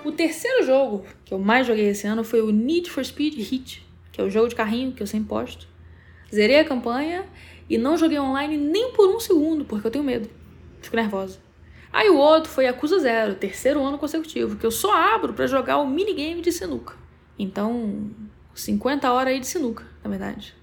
O 0.06 0.12
terceiro 0.14 0.66
jogo 0.66 1.04
que 1.26 1.34
eu 1.34 1.40
mais 1.40 1.68
joguei 1.68 1.90
esse 1.90 2.08
ano 2.08 2.24
foi 2.24 2.42
o 2.42 2.52
Need 2.52 2.90
for 2.90 3.04
Speed 3.04 3.38
Heat, 3.40 3.86
que 4.12 4.22
é 4.22 4.24
o 4.24 4.30
jogo 4.30 4.48
de 4.48 4.56
carrinho 4.56 4.94
que 4.94 5.04
eu 5.04 5.08
sempre 5.08 5.28
posto. 5.28 5.68
Zerei 6.34 6.60
a 6.60 6.64
campanha 6.64 7.26
e 7.70 7.78
não 7.78 7.96
joguei 7.96 8.20
online 8.20 8.58
nem 8.58 8.92
por 8.94 9.08
um 9.08 9.20
segundo, 9.20 9.64
porque 9.64 9.86
eu 9.86 9.92
tenho 9.92 10.04
medo. 10.04 10.30
Fico 10.82 10.96
nervosa. 10.96 11.40
Aí 11.92 12.10
o 12.10 12.18
outro 12.18 12.50
foi 12.50 12.68
Acusa 12.68 13.00
Zero, 13.00 13.36
terceiro 13.36 13.82
ano 13.84 13.98
consecutivo, 13.98 14.56
que 14.56 14.66
eu 14.66 14.72
só 14.72 14.94
abro 14.94 15.34
para 15.34 15.48
jogar 15.48 15.78
o 15.78 15.88
minigame 15.88 16.42
de 16.42 16.52
sinuca. 16.52 16.96
Então, 17.38 18.12
50 18.54 19.12
horas 19.12 19.34
aí 19.34 19.40
de 19.40 19.48
sinuca, 19.48 19.86
na 20.04 20.10
verdade. 20.10 20.56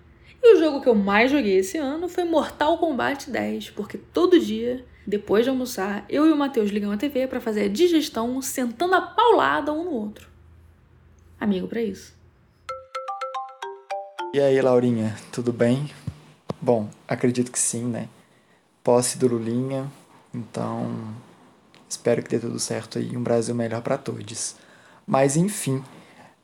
E 0.42 0.54
o 0.54 0.58
jogo 0.58 0.80
que 0.80 0.88
eu 0.88 0.94
mais 0.94 1.30
joguei 1.30 1.58
esse 1.58 1.78
ano 1.78 2.08
foi 2.08 2.24
Mortal 2.24 2.78
Kombat 2.78 3.30
10, 3.30 3.70
porque 3.70 3.98
todo 3.98 4.38
dia, 4.38 4.84
depois 5.06 5.44
de 5.44 5.50
almoçar, 5.50 6.04
eu 6.08 6.26
e 6.26 6.30
o 6.30 6.36
Matheus 6.36 6.70
ligam 6.70 6.92
a 6.92 6.96
TV 6.96 7.26
para 7.26 7.40
fazer 7.40 7.62
a 7.62 7.68
digestão 7.68 8.40
sentando 8.40 8.94
a 8.94 9.00
paulada 9.00 9.72
um 9.72 9.84
no 9.84 9.90
outro. 9.92 10.28
Amigo 11.40 11.66
para 11.66 11.82
isso. 11.82 12.14
E 14.32 14.40
aí, 14.40 14.60
Laurinha, 14.60 15.16
tudo 15.32 15.52
bem? 15.52 15.90
Bom, 16.66 16.88
acredito 17.06 17.52
que 17.52 17.60
sim, 17.60 17.84
né? 17.84 18.08
Posse 18.82 19.18
do 19.18 19.28
Lulinha, 19.28 19.88
então 20.34 21.14
espero 21.88 22.24
que 22.24 22.28
dê 22.28 22.40
tudo 22.40 22.58
certo 22.58 22.98
aí, 22.98 23.16
um 23.16 23.22
Brasil 23.22 23.54
melhor 23.54 23.80
para 23.82 23.96
todos. 23.96 24.56
Mas 25.06 25.36
enfim, 25.36 25.80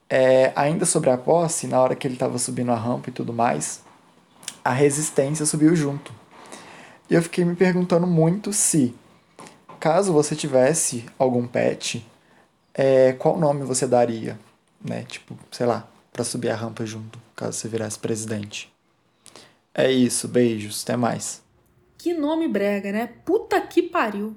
é, 0.09 0.53
ainda 0.55 0.87
sobre 0.87 1.11
a 1.11 1.19
posse, 1.19 1.67
na 1.67 1.81
hora 1.81 1.97
que 1.97 2.07
ele 2.07 2.15
estava 2.15 2.39
subindo 2.39 2.71
a 2.71 2.77
rampa 2.77 3.11
e 3.11 3.13
tudo 3.13 3.33
mais, 3.33 3.83
a 4.65 4.71
resistência 4.71 5.45
subiu 5.45 5.75
junto. 5.75 6.15
E 7.11 7.15
eu 7.15 7.23
fiquei 7.25 7.45
me 7.45 7.57
perguntando 7.57 8.07
muito 8.07 8.53
se, 8.53 8.95
caso 9.81 10.13
você 10.13 10.37
tivesse 10.37 11.05
algum 11.19 11.49
pet, 11.49 12.09
é, 12.73 13.13
qual 13.15 13.37
nome 13.37 13.65
você 13.65 13.89
daria, 13.89 14.39
né? 14.81 15.03
Tipo, 15.03 15.37
sei 15.51 15.67
lá, 15.67 15.89
para 16.13 16.23
subir 16.23 16.51
a 16.51 16.55
rampa 16.55 16.87
junto, 16.87 17.19
caso 17.35 17.59
você 17.59 17.67
virasse 17.67 17.99
presidente. 17.99 18.72
É 19.75 19.91
isso, 19.91 20.29
beijos, 20.29 20.83
até 20.83 20.97
mais. 20.97 21.43
Que 21.97 22.13
nome 22.13 22.47
brega, 22.47 22.93
né? 22.93 23.07
Puta 23.25 23.61
que 23.61 23.83
pariu. 23.83 24.37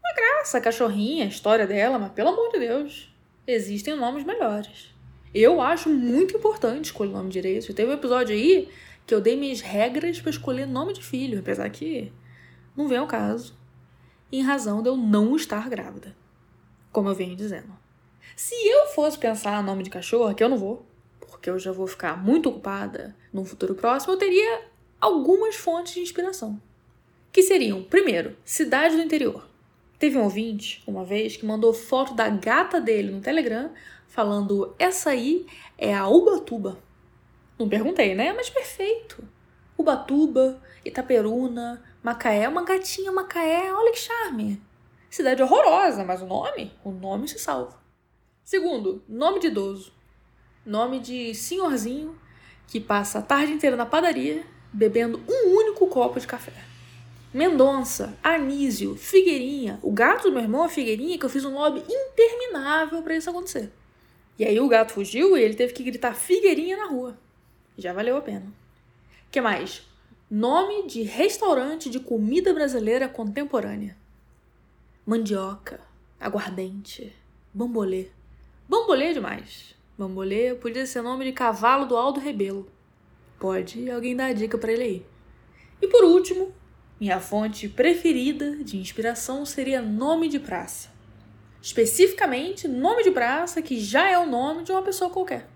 Uma 0.00 0.14
graça, 0.14 0.58
a 0.58 0.60
cachorrinha, 0.60 1.24
a 1.24 1.28
história 1.28 1.66
dela, 1.66 1.98
mas 1.98 2.12
pelo 2.12 2.30
amor 2.30 2.50
de 2.50 2.60
Deus, 2.60 3.14
existem 3.46 3.96
nomes 3.96 4.24
melhores. 4.24 4.94
Eu 5.34 5.60
acho 5.60 5.90
muito 5.90 6.36
importante 6.36 6.86
escolher 6.86 7.12
nome 7.12 7.30
direito. 7.30 7.74
Teve 7.74 7.90
um 7.90 7.94
episódio 7.94 8.34
aí 8.34 8.68
que 9.06 9.14
eu 9.14 9.20
dei 9.20 9.36
minhas 9.36 9.60
regras 9.60 10.20
para 10.20 10.30
escolher 10.30 10.66
nome 10.66 10.92
de 10.92 11.02
filho, 11.02 11.40
apesar 11.40 11.68
que 11.68 12.12
não 12.76 12.88
vem 12.88 12.98
ao 12.98 13.06
caso, 13.06 13.54
em 14.32 14.42
razão 14.42 14.82
de 14.82 14.88
eu 14.88 14.96
não 14.96 15.36
estar 15.36 15.68
grávida, 15.68 16.16
como 16.90 17.08
eu 17.08 17.14
venho 17.14 17.36
dizendo. 17.36 17.76
Se 18.34 18.54
eu 18.54 18.86
fosse 18.88 19.18
pensar 19.18 19.62
nome 19.62 19.82
de 19.82 19.90
cachorro, 19.90 20.34
que 20.34 20.42
eu 20.42 20.48
não 20.48 20.56
vou, 20.56 20.86
porque 21.44 21.50
eu 21.50 21.58
já 21.58 21.72
vou 21.72 21.86
ficar 21.86 22.16
muito 22.16 22.48
ocupada 22.48 23.14
num 23.30 23.44
futuro 23.44 23.74
próximo, 23.74 24.14
eu 24.14 24.16
teria 24.16 24.62
algumas 24.98 25.54
fontes 25.54 25.92
de 25.92 26.00
inspiração. 26.00 26.58
Que 27.30 27.42
seriam, 27.42 27.82
primeiro, 27.82 28.34
cidade 28.46 28.96
do 28.96 29.02
interior. 29.02 29.46
Teve 29.98 30.16
um 30.16 30.22
ouvinte, 30.22 30.82
uma 30.86 31.04
vez, 31.04 31.36
que 31.36 31.44
mandou 31.44 31.74
foto 31.74 32.14
da 32.14 32.30
gata 32.30 32.80
dele 32.80 33.12
no 33.12 33.20
Telegram 33.20 33.70
falando: 34.08 34.74
essa 34.78 35.10
aí 35.10 35.44
é 35.76 35.94
a 35.94 36.08
Ubatuba. 36.08 36.78
Não 37.58 37.68
perguntei, 37.68 38.14
né? 38.14 38.32
Mas 38.32 38.48
perfeito. 38.48 39.22
Ubatuba, 39.76 40.58
Itaperuna, 40.82 41.84
Macaé, 42.02 42.48
uma 42.48 42.64
gatinha 42.64 43.12
Macaé, 43.12 43.70
olha 43.70 43.92
que 43.92 43.98
charme. 43.98 44.62
Cidade 45.10 45.42
horrorosa, 45.42 46.04
mas 46.04 46.22
o 46.22 46.26
nome? 46.26 46.72
O 46.82 46.90
nome 46.90 47.28
se 47.28 47.38
salva. 47.38 47.78
Segundo, 48.42 49.04
nome 49.06 49.40
de 49.40 49.48
idoso. 49.48 49.93
Nome 50.64 50.98
de 50.98 51.34
senhorzinho 51.34 52.18
que 52.66 52.80
passa 52.80 53.18
a 53.18 53.22
tarde 53.22 53.52
inteira 53.52 53.76
na 53.76 53.84
padaria 53.84 54.44
bebendo 54.72 55.20
um 55.28 55.56
único 55.56 55.86
copo 55.86 56.18
de 56.18 56.26
café. 56.26 56.52
Mendonça, 57.32 58.16
Anísio, 58.22 58.96
Figueirinha. 58.96 59.78
O 59.82 59.92
gato 59.92 60.24
do 60.24 60.32
meu 60.32 60.42
irmão 60.42 60.64
é 60.64 60.68
Figueirinha 60.68 61.18
que 61.18 61.24
eu 61.24 61.28
fiz 61.28 61.44
um 61.44 61.54
lobby 61.54 61.84
interminável 61.88 63.02
para 63.02 63.16
isso 63.16 63.28
acontecer. 63.28 63.70
E 64.38 64.44
aí 64.44 64.58
o 64.58 64.68
gato 64.68 64.92
fugiu 64.92 65.36
e 65.36 65.42
ele 65.42 65.54
teve 65.54 65.72
que 65.72 65.82
gritar 65.82 66.14
Figueirinha 66.14 66.76
na 66.76 66.86
rua. 66.86 67.18
Já 67.76 67.92
valeu 67.92 68.16
a 68.16 68.22
pena. 68.22 68.46
que 69.30 69.40
mais? 69.40 69.82
Nome 70.30 70.86
de 70.86 71.02
restaurante 71.02 71.90
de 71.90 72.00
comida 72.00 72.54
brasileira 72.54 73.08
contemporânea. 73.08 73.96
Mandioca, 75.04 75.80
aguardente, 76.18 77.14
bambolê. 77.52 78.08
Bambolê 78.68 79.06
é 79.06 79.12
demais. 79.12 79.73
Bambolê 79.96 80.54
podia 80.56 80.84
ser 80.86 81.02
nome 81.02 81.24
de 81.24 81.32
cavalo 81.32 81.86
do 81.86 81.96
Aldo 81.96 82.18
Rebelo. 82.18 82.68
Pode 83.38 83.88
alguém 83.88 84.16
dar 84.16 84.34
dica 84.34 84.58
para 84.58 84.72
ele 84.72 84.82
aí. 84.82 85.06
E 85.80 85.86
por 85.86 86.02
último, 86.02 86.52
minha 87.00 87.20
fonte 87.20 87.68
preferida 87.68 88.56
de 88.56 88.76
inspiração 88.76 89.46
seria 89.46 89.80
nome 89.80 90.28
de 90.28 90.40
praça. 90.40 90.88
Especificamente, 91.62 92.66
nome 92.66 93.04
de 93.04 93.12
praça 93.12 93.62
que 93.62 93.78
já 93.78 94.10
é 94.10 94.18
o 94.18 94.26
nome 94.26 94.64
de 94.64 94.72
uma 94.72 94.82
pessoa 94.82 95.10
qualquer. 95.10 95.48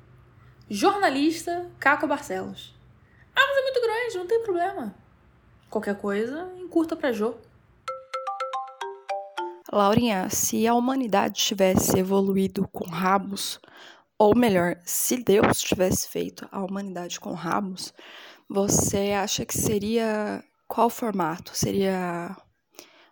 Jornalista 0.70 1.68
Caco 1.80 2.06
Barcelos. 2.06 2.74
Ah, 3.34 3.44
mas 3.46 3.58
é 3.58 3.62
muito 3.62 3.80
grande, 3.80 4.18
não 4.18 4.26
tem 4.26 4.42
problema. 4.42 4.94
Qualquer 5.68 5.96
coisa, 5.96 6.48
encurta 6.58 6.94
para 6.94 7.12
Jô. 7.12 7.34
Laurinha, 9.70 10.30
se 10.30 10.66
a 10.66 10.74
humanidade 10.74 11.34
tivesse 11.34 11.98
evoluído 11.98 12.66
com 12.68 12.88
rabos, 12.88 13.60
ou 14.18 14.36
melhor, 14.36 14.80
se 14.84 15.16
Deus 15.16 15.60
tivesse 15.60 16.08
feito 16.08 16.48
a 16.50 16.62
humanidade 16.62 17.20
com 17.20 17.32
rabos, 17.32 17.94
você 18.48 19.12
acha 19.12 19.46
que 19.46 19.56
seria 19.56 20.42
qual 20.66 20.90
formato? 20.90 21.56
Seria 21.56 22.36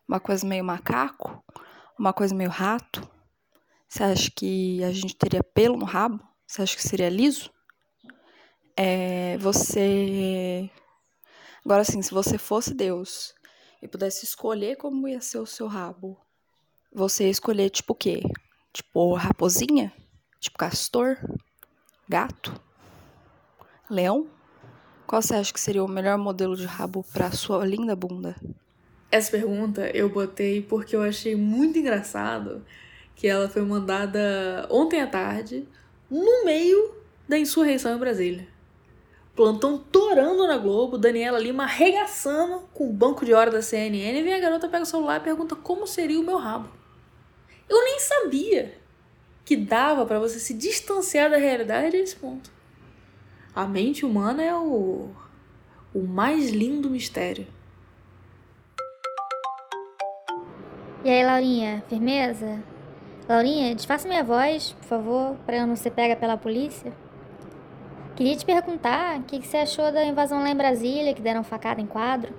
uma 0.08 0.20
coisa 0.20 0.46
meio 0.46 0.64
macaco? 0.64 1.44
uma 1.98 2.12
coisa 2.12 2.34
meio 2.34 2.50
rato? 2.50 3.08
Você 3.88 4.02
acha 4.02 4.30
que 4.30 4.82
a 4.84 4.92
gente 4.92 5.16
teria 5.16 5.42
pelo 5.42 5.76
no 5.76 5.84
rabo? 5.84 6.22
Você 6.46 6.62
acha 6.62 6.76
que 6.76 6.82
seria 6.82 7.08
liso? 7.08 7.50
É, 8.76 9.38
você. 9.38 10.70
Agora, 11.64 11.82
assim, 11.82 12.02
se 12.02 12.12
você 12.12 12.36
fosse 12.38 12.74
Deus 12.74 13.34
e 13.82 13.88
pudesse 13.88 14.24
escolher 14.24 14.76
como 14.76 15.08
ia 15.08 15.20
ser 15.20 15.38
o 15.38 15.46
seu 15.46 15.66
rabo, 15.66 16.20
você 16.92 17.24
ia 17.24 17.30
escolher 17.30 17.70
tipo 17.70 17.92
o 17.92 17.96
quê? 17.96 18.22
Tipo 18.72 19.14
raposinha? 19.14 19.92
Tipo 20.40 20.58
castor? 20.58 21.18
Gato? 22.08 22.60
Leão? 23.90 24.26
Qual 25.06 25.22
você 25.22 25.34
acha 25.34 25.52
que 25.52 25.60
seria 25.60 25.84
o 25.84 25.88
melhor 25.88 26.18
modelo 26.18 26.56
de 26.56 26.66
rabo 26.66 27.04
para 27.12 27.30
sua 27.30 27.64
linda 27.64 27.94
bunda? 27.94 28.36
Essa 29.10 29.30
pergunta 29.30 29.88
eu 29.94 30.08
botei 30.08 30.60
porque 30.60 30.96
eu 30.96 31.02
achei 31.02 31.36
muito 31.36 31.78
engraçado 31.78 32.64
que 33.14 33.26
ela 33.26 33.48
foi 33.48 33.62
mandada 33.62 34.66
ontem 34.70 35.00
à 35.00 35.06
tarde, 35.06 35.66
no 36.10 36.44
meio 36.44 36.94
da 37.28 37.38
insurreição 37.38 37.94
em 37.94 37.98
Brasília. 37.98 38.46
Plantão 39.34 39.78
torando 39.78 40.46
na 40.46 40.56
Globo, 40.58 40.98
Daniela 40.98 41.38
Lima 41.38 41.64
arregaçando 41.64 42.68
com 42.74 42.88
o 42.88 42.92
banco 42.92 43.24
de 43.24 43.32
hora 43.32 43.50
da 43.50 43.62
CNN, 43.62 44.18
e 44.18 44.22
vem 44.22 44.34
a 44.34 44.40
garota, 44.40 44.68
pega 44.68 44.82
o 44.82 44.86
celular 44.86 45.20
e 45.20 45.24
pergunta 45.24 45.54
como 45.54 45.86
seria 45.86 46.20
o 46.20 46.24
meu 46.24 46.36
rabo. 46.36 46.68
Eu 47.68 47.82
nem 47.84 47.98
sabia 48.00 48.74
que 49.46 49.56
dava 49.56 50.04
para 50.04 50.18
você 50.18 50.40
se 50.40 50.52
distanciar 50.52 51.30
da 51.30 51.36
realidade 51.36 51.96
a 51.96 52.00
esse 52.00 52.16
ponto. 52.16 52.50
A 53.54 53.64
mente 53.64 54.04
humana 54.04 54.42
é 54.42 54.52
o, 54.52 55.08
o 55.94 56.02
mais 56.02 56.50
lindo 56.50 56.90
mistério. 56.90 57.46
E 61.04 61.08
aí, 61.08 61.24
Laurinha, 61.24 61.84
firmeza? 61.88 62.60
Laurinha, 63.28 63.72
disfarce 63.72 64.08
minha 64.08 64.24
voz, 64.24 64.72
por 64.72 64.84
favor, 64.84 65.36
para 65.46 65.58
eu 65.58 65.66
não 65.66 65.76
ser 65.76 65.92
pega 65.92 66.16
pela 66.16 66.36
polícia. 66.36 66.92
Queria 68.16 68.34
te 68.34 68.44
perguntar 68.44 69.20
o 69.20 69.22
que, 69.22 69.38
que 69.38 69.46
você 69.46 69.58
achou 69.58 69.92
da 69.92 70.04
invasão 70.04 70.40
lá 70.40 70.50
em 70.50 70.56
Brasília, 70.56 71.14
que 71.14 71.22
deram 71.22 71.44
facada 71.44 71.80
em 71.80 71.86
quadro, 71.86 72.34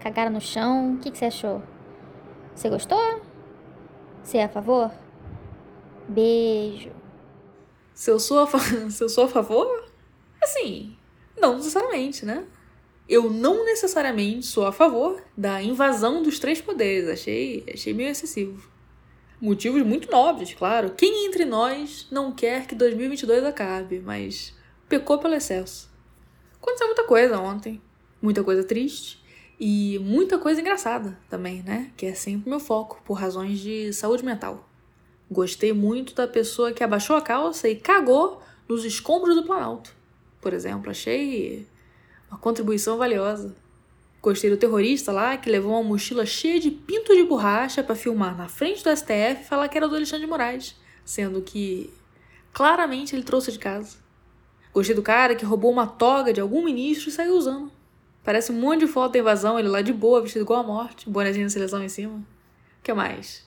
cagaram 0.00 0.30
no 0.30 0.40
chão. 0.40 0.94
O 0.94 0.98
que, 0.98 1.10
que 1.10 1.18
você 1.18 1.26
achou? 1.26 1.62
Você 2.54 2.70
gostou? 2.70 3.20
Você 4.22 4.38
é 4.38 4.44
a 4.44 4.48
favor? 4.48 4.90
Beijo. 6.08 6.90
Se 7.94 8.10
eu 8.10 8.20
sou 8.20 8.40
a, 8.40 8.46
fa... 8.46 8.58
Se 8.90 9.02
eu 9.02 9.08
sou 9.08 9.24
a 9.24 9.28
favor? 9.28 9.88
Assim, 10.42 10.96
não 11.36 11.56
necessariamente, 11.56 12.24
né? 12.24 12.44
Eu 13.08 13.30
não 13.30 13.64
necessariamente 13.64 14.46
sou 14.46 14.66
a 14.66 14.72
favor 14.72 15.22
da 15.36 15.62
invasão 15.62 16.22
dos 16.22 16.38
três 16.38 16.60
poderes. 16.60 17.08
Achei, 17.08 17.64
achei 17.72 17.94
meio 17.94 18.10
excessivo. 18.10 18.68
Motivos 19.40 19.82
muito 19.82 20.10
nobres, 20.10 20.54
claro. 20.54 20.90
Quem 20.90 21.26
entre 21.26 21.44
nós 21.44 22.06
não 22.10 22.32
quer 22.32 22.66
que 22.66 22.74
2022 22.74 23.44
acabe, 23.44 24.00
mas 24.00 24.54
pecou 24.88 25.18
pelo 25.18 25.34
excesso. 25.34 25.90
Aconteceu 26.60 26.86
muita 26.86 27.04
coisa 27.04 27.38
ontem, 27.38 27.80
muita 28.20 28.42
coisa 28.42 28.64
triste 28.64 29.22
e 29.60 29.98
muita 30.00 30.38
coisa 30.38 30.60
engraçada 30.60 31.18
também, 31.28 31.62
né? 31.62 31.92
Que 31.96 32.06
é 32.06 32.14
sempre 32.14 32.48
meu 32.48 32.58
foco, 32.58 33.00
por 33.04 33.14
razões 33.14 33.58
de 33.60 33.92
saúde 33.92 34.24
mental. 34.24 34.65
Gostei 35.30 35.72
muito 35.72 36.14
da 36.14 36.28
pessoa 36.28 36.72
que 36.72 36.84
abaixou 36.84 37.16
a 37.16 37.20
calça 37.20 37.68
e 37.68 37.74
cagou 37.74 38.42
nos 38.68 38.84
escombros 38.84 39.34
do 39.34 39.42
Planalto. 39.42 39.92
Por 40.40 40.52
exemplo, 40.52 40.90
achei 40.90 41.66
uma 42.30 42.38
contribuição 42.38 42.96
valiosa. 42.96 43.54
Gostei 44.22 44.50
do 44.50 44.56
terrorista 44.56 45.12
lá 45.12 45.36
que 45.36 45.50
levou 45.50 45.72
uma 45.72 45.82
mochila 45.82 46.26
cheia 46.26 46.58
de 46.60 46.70
pinto 46.70 47.14
de 47.14 47.22
borracha 47.24 47.82
para 47.82 47.94
filmar 47.94 48.36
na 48.36 48.48
frente 48.48 48.82
do 48.82 48.96
STF 48.96 49.42
e 49.42 49.44
falar 49.44 49.68
que 49.68 49.76
era 49.76 49.88
do 49.88 49.94
Alexandre 49.94 50.24
de 50.24 50.30
Moraes, 50.30 50.76
sendo 51.04 51.42
que 51.42 51.92
claramente 52.52 53.14
ele 53.14 53.22
trouxe 53.22 53.52
de 53.52 53.58
casa. 53.58 53.98
Gostei 54.72 54.94
do 54.94 55.02
cara 55.02 55.34
que 55.34 55.44
roubou 55.44 55.70
uma 55.72 55.86
toga 55.86 56.32
de 56.32 56.40
algum 56.40 56.64
ministro 56.64 57.08
e 57.08 57.12
saiu 57.12 57.36
usando. 57.36 57.70
Parece 58.24 58.50
um 58.50 58.56
monte 58.56 58.80
de 58.80 58.88
foto 58.88 59.12
da 59.12 59.20
invasão, 59.20 59.58
ele 59.58 59.68
lá 59.68 59.80
de 59.80 59.92
boa, 59.92 60.20
vestido 60.20 60.42
igual 60.42 60.60
a 60.60 60.66
morte, 60.66 61.08
bonezinho 61.08 61.46
da 61.46 61.50
seleção 61.50 61.82
em 61.82 61.88
cima. 61.88 62.16
O 62.16 62.82
que 62.82 62.92
mais? 62.92 63.45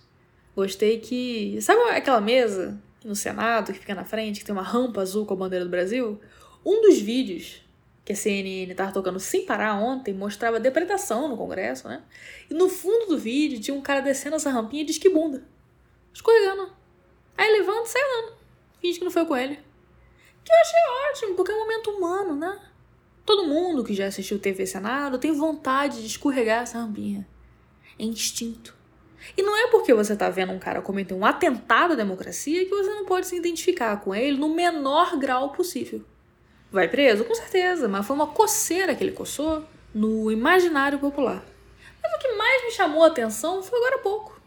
Gostei 0.55 0.99
que. 0.99 1.61
Sabe 1.61 1.81
aquela 1.91 2.21
mesa 2.21 2.81
no 3.03 3.15
Senado 3.15 3.71
que 3.71 3.79
fica 3.79 3.95
na 3.95 4.05
frente, 4.05 4.39
que 4.39 4.45
tem 4.45 4.53
uma 4.53 4.63
rampa 4.63 5.01
azul 5.01 5.25
com 5.25 5.33
a 5.33 5.37
bandeira 5.37 5.65
do 5.65 5.71
Brasil? 5.71 6.19
Um 6.65 6.81
dos 6.81 6.99
vídeos 6.99 7.61
que 8.03 8.13
a 8.13 8.15
CNN 8.15 8.71
estava 8.71 8.91
tocando 8.91 9.19
sem 9.19 9.45
parar 9.45 9.75
ontem 9.75 10.13
mostrava 10.13 10.59
depredação 10.59 11.27
no 11.27 11.37
Congresso, 11.37 11.87
né? 11.87 12.01
E 12.49 12.53
no 12.53 12.67
fundo 12.67 13.05
do 13.05 13.17
vídeo 13.19 13.59
tinha 13.59 13.75
um 13.75 13.81
cara 13.81 14.01
descendo 14.01 14.35
essa 14.35 14.49
rampinha 14.49 14.83
de 14.83 14.91
esquibunda, 14.91 15.43
escorregando. 16.11 16.71
Aí 17.37 17.51
levanta 17.51 17.83
e 17.83 17.89
sai 17.89 18.01
andando. 18.01 18.33
Finge 18.81 18.97
que 18.97 19.05
não 19.05 19.11
foi 19.11 19.25
com 19.25 19.37
ele. 19.37 19.59
Que 20.43 20.51
eu 20.51 20.57
achei 20.59 20.79
ótimo, 21.11 21.35
porque 21.35 21.51
é 21.51 21.55
um 21.55 21.59
momento 21.59 21.91
humano, 21.91 22.35
né? 22.35 22.59
Todo 23.25 23.45
mundo 23.45 23.83
que 23.83 23.93
já 23.93 24.07
assistiu 24.07 24.39
TV 24.39 24.65
Senado 24.65 25.19
tem 25.19 25.31
vontade 25.31 26.01
de 26.01 26.07
escorregar 26.07 26.63
essa 26.63 26.79
rampinha. 26.79 27.27
É 27.99 28.03
instinto. 28.03 28.78
E 29.37 29.41
não 29.41 29.55
é 29.55 29.67
porque 29.67 29.93
você 29.93 30.15
tá 30.15 30.29
vendo 30.29 30.51
um 30.51 30.59
cara 30.59 30.81
cometer 30.81 31.13
um 31.13 31.25
atentado 31.25 31.93
à 31.93 31.95
democracia 31.95 32.65
que 32.65 32.71
você 32.71 32.89
não 32.89 33.05
pode 33.05 33.27
se 33.27 33.35
identificar 33.35 33.99
com 34.01 34.13
ele 34.13 34.37
no 34.37 34.53
menor 34.53 35.17
grau 35.17 35.51
possível. 35.51 36.03
Vai 36.71 36.87
preso? 36.87 37.25
Com 37.25 37.35
certeza, 37.35 37.87
mas 37.87 38.05
foi 38.05 38.15
uma 38.15 38.27
coceira 38.27 38.93
que 38.95 39.03
ele 39.03 39.11
coçou 39.11 39.63
no 39.93 40.31
imaginário 40.31 40.99
popular. 40.99 41.43
Mas 42.01 42.13
o 42.13 42.19
que 42.19 42.33
mais 42.33 42.63
me 42.63 42.71
chamou 42.71 43.03
a 43.03 43.07
atenção 43.07 43.61
foi 43.63 43.77
agora 43.79 43.95
há 43.95 43.99
pouco. 43.99 44.39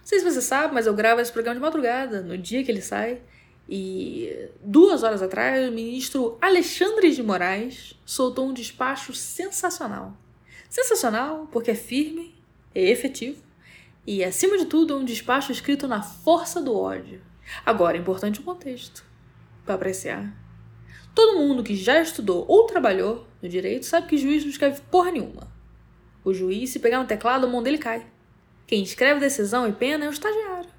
Não 0.00 0.06
sei 0.06 0.18
se 0.18 0.24
você 0.24 0.42
sabe, 0.42 0.74
mas 0.74 0.86
eu 0.86 0.94
gravo 0.94 1.20
esse 1.20 1.32
programa 1.32 1.58
de 1.58 1.62
madrugada, 1.62 2.20
no 2.20 2.36
dia 2.36 2.62
que 2.62 2.70
ele 2.70 2.82
sai. 2.82 3.20
E 3.68 4.48
duas 4.60 5.02
horas 5.02 5.22
atrás, 5.22 5.68
o 5.68 5.72
ministro 5.72 6.36
Alexandre 6.40 7.10
de 7.10 7.22
Moraes 7.22 7.98
soltou 8.04 8.48
um 8.48 8.52
despacho 8.52 9.14
sensacional. 9.14 10.14
Sensacional 10.68 11.48
porque 11.50 11.70
é 11.70 11.74
firme, 11.74 12.34
é 12.74 12.90
efetivo 12.90 13.51
e, 14.06 14.24
acima 14.24 14.58
de 14.58 14.66
tudo, 14.66 14.94
é 14.94 14.96
um 14.96 15.04
despacho 15.04 15.52
escrito 15.52 15.86
na 15.86 16.02
força 16.02 16.60
do 16.60 16.76
ódio. 16.76 17.20
Agora, 17.64 17.96
é 17.96 18.00
importante 18.00 18.40
o 18.40 18.42
contexto 18.42 19.04
para 19.64 19.74
apreciar. 19.74 20.32
Todo 21.14 21.38
mundo 21.38 21.62
que 21.62 21.76
já 21.76 22.00
estudou 22.00 22.44
ou 22.48 22.66
trabalhou 22.66 23.26
no 23.40 23.48
direito 23.48 23.86
sabe 23.86 24.08
que 24.08 24.16
juiz 24.16 24.42
não 24.42 24.50
escreve 24.50 24.80
porra 24.90 25.12
nenhuma. 25.12 25.52
O 26.24 26.32
juiz, 26.32 26.70
se 26.70 26.78
pegar 26.78 26.98
no 26.98 27.06
teclado, 27.06 27.46
a 27.46 27.50
mão 27.50 27.62
dele 27.62 27.78
cai. 27.78 28.06
Quem 28.66 28.82
escreve 28.82 29.20
decisão 29.20 29.68
e 29.68 29.72
pena 29.72 30.04
é 30.04 30.08
o 30.08 30.12
estagiário. 30.12 30.70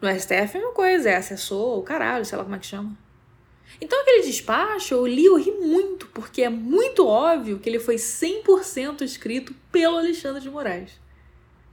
No 0.00 0.08
STF 0.08 0.32
é 0.32 0.42
a 0.42 0.60
mesma 0.60 0.72
coisa, 0.72 1.10
é 1.10 1.16
assessor, 1.16 1.78
o 1.78 1.82
caralho, 1.82 2.24
sei 2.24 2.38
lá 2.38 2.44
como 2.44 2.54
é 2.54 2.58
que 2.58 2.66
chama. 2.66 2.96
Então 3.80 4.00
aquele 4.00 4.22
despacho 4.22 4.94
eu 4.94 5.06
li, 5.06 5.24
eu 5.24 5.36
ri 5.36 5.50
muito, 5.52 6.06
porque 6.08 6.42
é 6.42 6.48
muito 6.48 7.06
óbvio 7.06 7.58
que 7.58 7.68
ele 7.68 7.78
foi 7.78 7.96
100% 7.96 9.02
escrito 9.02 9.54
pelo 9.72 9.98
Alexandre 9.98 10.40
de 10.40 10.50
Moraes. 10.50 11.00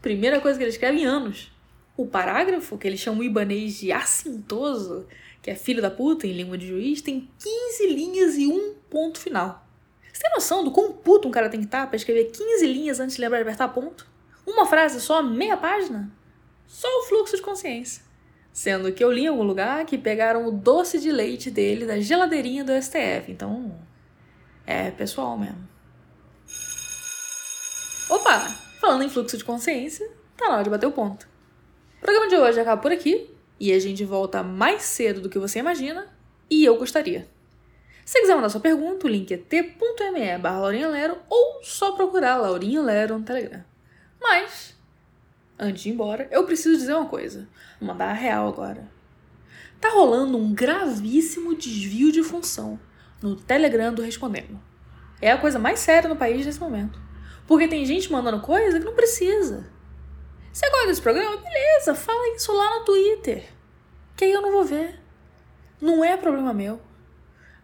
Primeira 0.05 0.39
coisa 0.39 0.55
que 0.55 0.63
ele 0.63 0.69
escreve 0.69 0.99
em 0.99 1.05
anos. 1.05 1.51
O 1.97 2.05
parágrafo, 2.05 2.77
que 2.77 2.87
ele 2.87 2.95
chama 2.95 3.21
o 3.21 3.23
ibanês 3.23 3.79
de 3.79 3.91
assintoso, 3.91 5.07
que 5.41 5.49
é 5.49 5.55
filho 5.55 5.81
da 5.81 5.89
puta 5.89 6.27
em 6.27 6.31
língua 6.31 6.59
de 6.59 6.67
juiz, 6.67 7.01
tem 7.01 7.27
15 7.39 7.87
linhas 7.87 8.37
e 8.37 8.45
um 8.45 8.75
ponto 8.87 9.19
final. 9.19 9.67
Você 10.13 10.21
tem 10.21 10.31
noção 10.35 10.63
do 10.63 10.69
quão 10.69 10.93
puto 10.93 11.27
um 11.27 11.31
cara 11.31 11.49
tem 11.49 11.59
que 11.59 11.65
estar 11.65 11.87
pra 11.87 11.95
escrever 11.95 12.25
15 12.25 12.67
linhas 12.67 12.99
antes 12.99 13.15
de 13.15 13.21
lembrar 13.23 13.39
de 13.39 13.49
apertar 13.49 13.69
ponto? 13.69 14.07
Uma 14.45 14.67
frase 14.67 15.01
só, 15.01 15.23
meia 15.23 15.57
página? 15.57 16.11
Só 16.67 16.87
o 16.99 17.03
fluxo 17.05 17.35
de 17.35 17.41
consciência. 17.41 18.03
Sendo 18.53 18.93
que 18.93 19.03
eu 19.03 19.11
li 19.11 19.23
em 19.23 19.27
algum 19.29 19.41
lugar 19.41 19.87
que 19.87 19.97
pegaram 19.97 20.45
o 20.45 20.51
doce 20.51 20.99
de 20.99 21.11
leite 21.11 21.49
dele 21.49 21.83
da 21.83 21.99
geladeirinha 21.99 22.63
do 22.63 22.79
STF. 22.79 23.31
Então, 23.31 23.75
é 24.67 24.91
pessoal 24.91 25.35
mesmo. 25.35 25.67
Opa! 28.07 28.64
Falando 28.85 29.01
em 29.01 29.09
fluxo 29.09 29.35
de 29.35 29.43
consciência, 29.43 30.07
tá 30.37 30.47
na 30.47 30.53
hora 30.53 30.63
de 30.63 30.69
bater 30.69 30.85
o 30.85 30.91
ponto. 30.91 31.27
O 31.97 32.01
programa 32.01 32.27
de 32.27 32.35
hoje 32.35 32.59
acaba 32.59 32.79
por 32.79 32.91
aqui 32.91 33.35
e 33.59 33.73
a 33.73 33.79
gente 33.79 34.05
volta 34.05 34.43
mais 34.43 34.83
cedo 34.83 35.21
do 35.21 35.27
que 35.27 35.39
você 35.39 35.57
imagina 35.57 36.07
e 36.51 36.63
eu 36.63 36.77
gostaria. 36.77 37.27
Se 38.05 38.21
quiser 38.21 38.35
mandar 38.35 38.49
sua 38.49 38.61
pergunta, 38.61 39.07
o 39.07 39.09
link 39.09 39.33
é 39.33 39.37
t.me 39.37 40.37
barra 40.37 40.59
Laurinha 40.59 40.87
Lero 40.87 41.17
ou 41.27 41.63
só 41.63 41.93
procurar 41.93 42.35
Laurinha 42.35 42.79
Lero 42.79 43.17
no 43.17 43.25
Telegram. 43.25 43.65
Mas 44.21 44.77
antes 45.57 45.81
de 45.81 45.89
ir 45.89 45.93
embora, 45.93 46.27
eu 46.29 46.45
preciso 46.45 46.77
dizer 46.77 46.93
uma 46.93 47.09
coisa. 47.09 47.49
Mandar 47.81 48.11
a 48.11 48.13
real 48.13 48.47
agora. 48.47 48.87
Tá 49.81 49.89
rolando 49.89 50.37
um 50.37 50.53
gravíssimo 50.53 51.55
desvio 51.55 52.11
de 52.11 52.21
função 52.21 52.79
no 53.19 53.35
Telegram 53.35 53.91
do 53.91 54.03
Respondendo. 54.03 54.61
É 55.19 55.31
a 55.31 55.39
coisa 55.39 55.57
mais 55.57 55.79
séria 55.79 56.07
no 56.07 56.15
país 56.15 56.45
nesse 56.45 56.59
momento. 56.59 57.03
Porque 57.47 57.67
tem 57.67 57.85
gente 57.85 58.11
mandando 58.11 58.41
coisa 58.41 58.79
que 58.79 58.85
não 58.85 58.95
precisa. 58.95 59.69
Você 60.51 60.69
gosta 60.69 60.87
desse 60.87 61.01
programa? 61.01 61.37
Beleza, 61.37 61.93
fala 61.93 62.35
isso 62.35 62.51
lá 62.53 62.79
no 62.79 62.85
Twitter. 62.85 63.49
Que 64.15 64.25
aí 64.25 64.31
eu 64.31 64.41
não 64.41 64.51
vou 64.51 64.63
ver. 64.63 64.99
Não 65.81 66.03
é 66.03 66.15
problema 66.15 66.53
meu. 66.53 66.79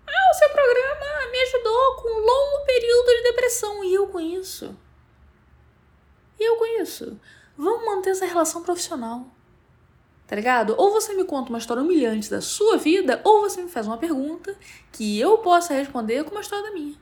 Ah, 0.06 0.32
o 0.32 0.38
seu 0.38 0.50
programa 0.50 1.32
me 1.32 1.42
ajudou 1.42 1.96
com 1.96 2.10
um 2.10 2.26
longo 2.26 2.66
período 2.66 3.08
de 3.08 3.24
depressão. 3.24 3.84
E 3.84 3.94
eu 3.94 4.08
com 4.08 4.20
isso. 4.20 4.78
E 6.40 6.44
eu 6.44 6.58
com 6.58 6.66
isso. 6.82 7.20
Vamos 7.58 7.86
manter 7.86 8.10
essa 8.10 8.26
relação 8.26 8.62
profissional. 8.62 9.26
Tá 10.28 10.36
ligado? 10.36 10.76
Ou 10.78 10.92
você 10.92 11.14
me 11.14 11.24
conta 11.24 11.50
uma 11.50 11.60
história 11.60 11.84
humilhante 11.84 12.30
da 12.30 12.42
sua 12.42 12.78
vida, 12.78 13.22
ou 13.24 13.42
você 13.42 13.62
me 13.62 13.70
faz 13.70 13.86
uma 13.86 13.98
pergunta 13.98 14.56
que 14.92 15.20
eu 15.20 15.38
possa 15.40 15.74
responder 15.74 16.24
com 16.24 16.32
uma 16.32 16.42
história 16.42 16.66
da 16.66 16.72
minha. 16.72 16.96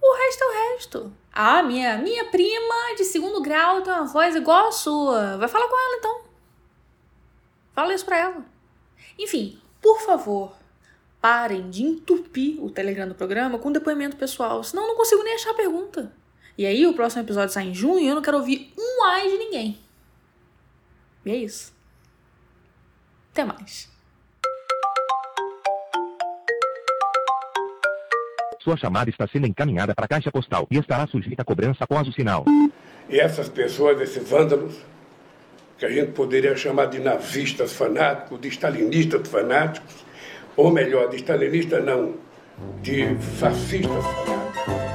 O 0.00 0.16
resto 0.16 0.42
é 0.42 0.46
o 0.46 0.72
resto. 0.72 1.12
Ah, 1.32 1.62
minha, 1.62 1.98
minha 1.98 2.24
prima 2.26 2.94
de 2.96 3.04
segundo 3.04 3.40
grau 3.42 3.82
tem 3.82 3.92
uma 3.92 4.04
voz 4.04 4.34
igual 4.34 4.68
a 4.68 4.72
sua. 4.72 5.36
Vai 5.36 5.48
falar 5.48 5.68
com 5.68 5.76
ela 5.76 5.96
então. 5.96 6.20
Fala 7.72 7.94
isso 7.94 8.04
pra 8.04 8.18
ela. 8.18 8.44
Enfim, 9.18 9.60
por 9.80 10.00
favor, 10.00 10.52
parem 11.20 11.70
de 11.70 11.84
entupir 11.84 12.62
o 12.62 12.70
Telegram 12.70 13.08
do 13.08 13.14
programa 13.14 13.58
com 13.58 13.72
depoimento 13.72 14.16
pessoal, 14.16 14.62
senão 14.62 14.84
eu 14.84 14.88
não 14.88 14.96
consigo 14.96 15.22
nem 15.22 15.34
achar 15.34 15.50
a 15.50 15.54
pergunta. 15.54 16.12
E 16.56 16.66
aí 16.66 16.86
o 16.86 16.94
próximo 16.94 17.22
episódio 17.22 17.52
sai 17.52 17.68
em 17.68 17.74
junho 17.74 18.00
e 18.00 18.08
eu 18.08 18.14
não 18.14 18.22
quero 18.22 18.38
ouvir 18.38 18.72
um 18.76 19.04
ai 19.04 19.28
de 19.28 19.38
ninguém. 19.38 19.78
E 21.24 21.30
é 21.30 21.36
isso. 21.36 21.72
Até 23.32 23.44
mais! 23.44 23.97
Sua 28.68 28.76
chamada 28.76 29.08
está 29.08 29.26
sendo 29.26 29.46
encaminhada 29.46 29.94
para 29.94 30.04
a 30.04 30.08
caixa 30.08 30.30
postal 30.30 30.66
e 30.70 30.76
estará 30.76 31.06
sujeita 31.06 31.40
a 31.40 31.44
cobrança 31.44 31.84
após 31.84 32.06
o 32.06 32.12
sinal. 32.12 32.44
E 33.08 33.18
essas 33.18 33.48
pessoas, 33.48 33.98
esses 33.98 34.28
vândalos, 34.28 34.74
que 35.78 35.86
a 35.86 35.88
gente 35.88 36.12
poderia 36.12 36.54
chamar 36.54 36.84
de 36.84 36.98
nazistas 36.98 37.72
fanáticos, 37.72 38.38
de 38.38 38.48
stalinistas 38.48 39.26
fanáticos, 39.26 40.04
ou 40.54 40.70
melhor, 40.70 41.08
de 41.08 41.16
stalinistas 41.16 41.82
não, 41.82 42.16
de 42.82 43.14
fascistas 43.38 44.04
fanáticos. 44.04 44.87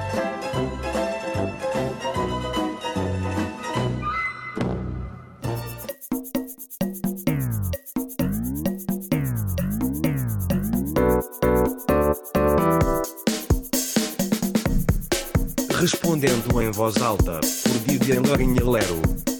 Voz 16.73 16.97
alta, 17.03 17.39
por 17.39 17.79
Lorinha 18.19 18.63
Lero. 18.63 19.32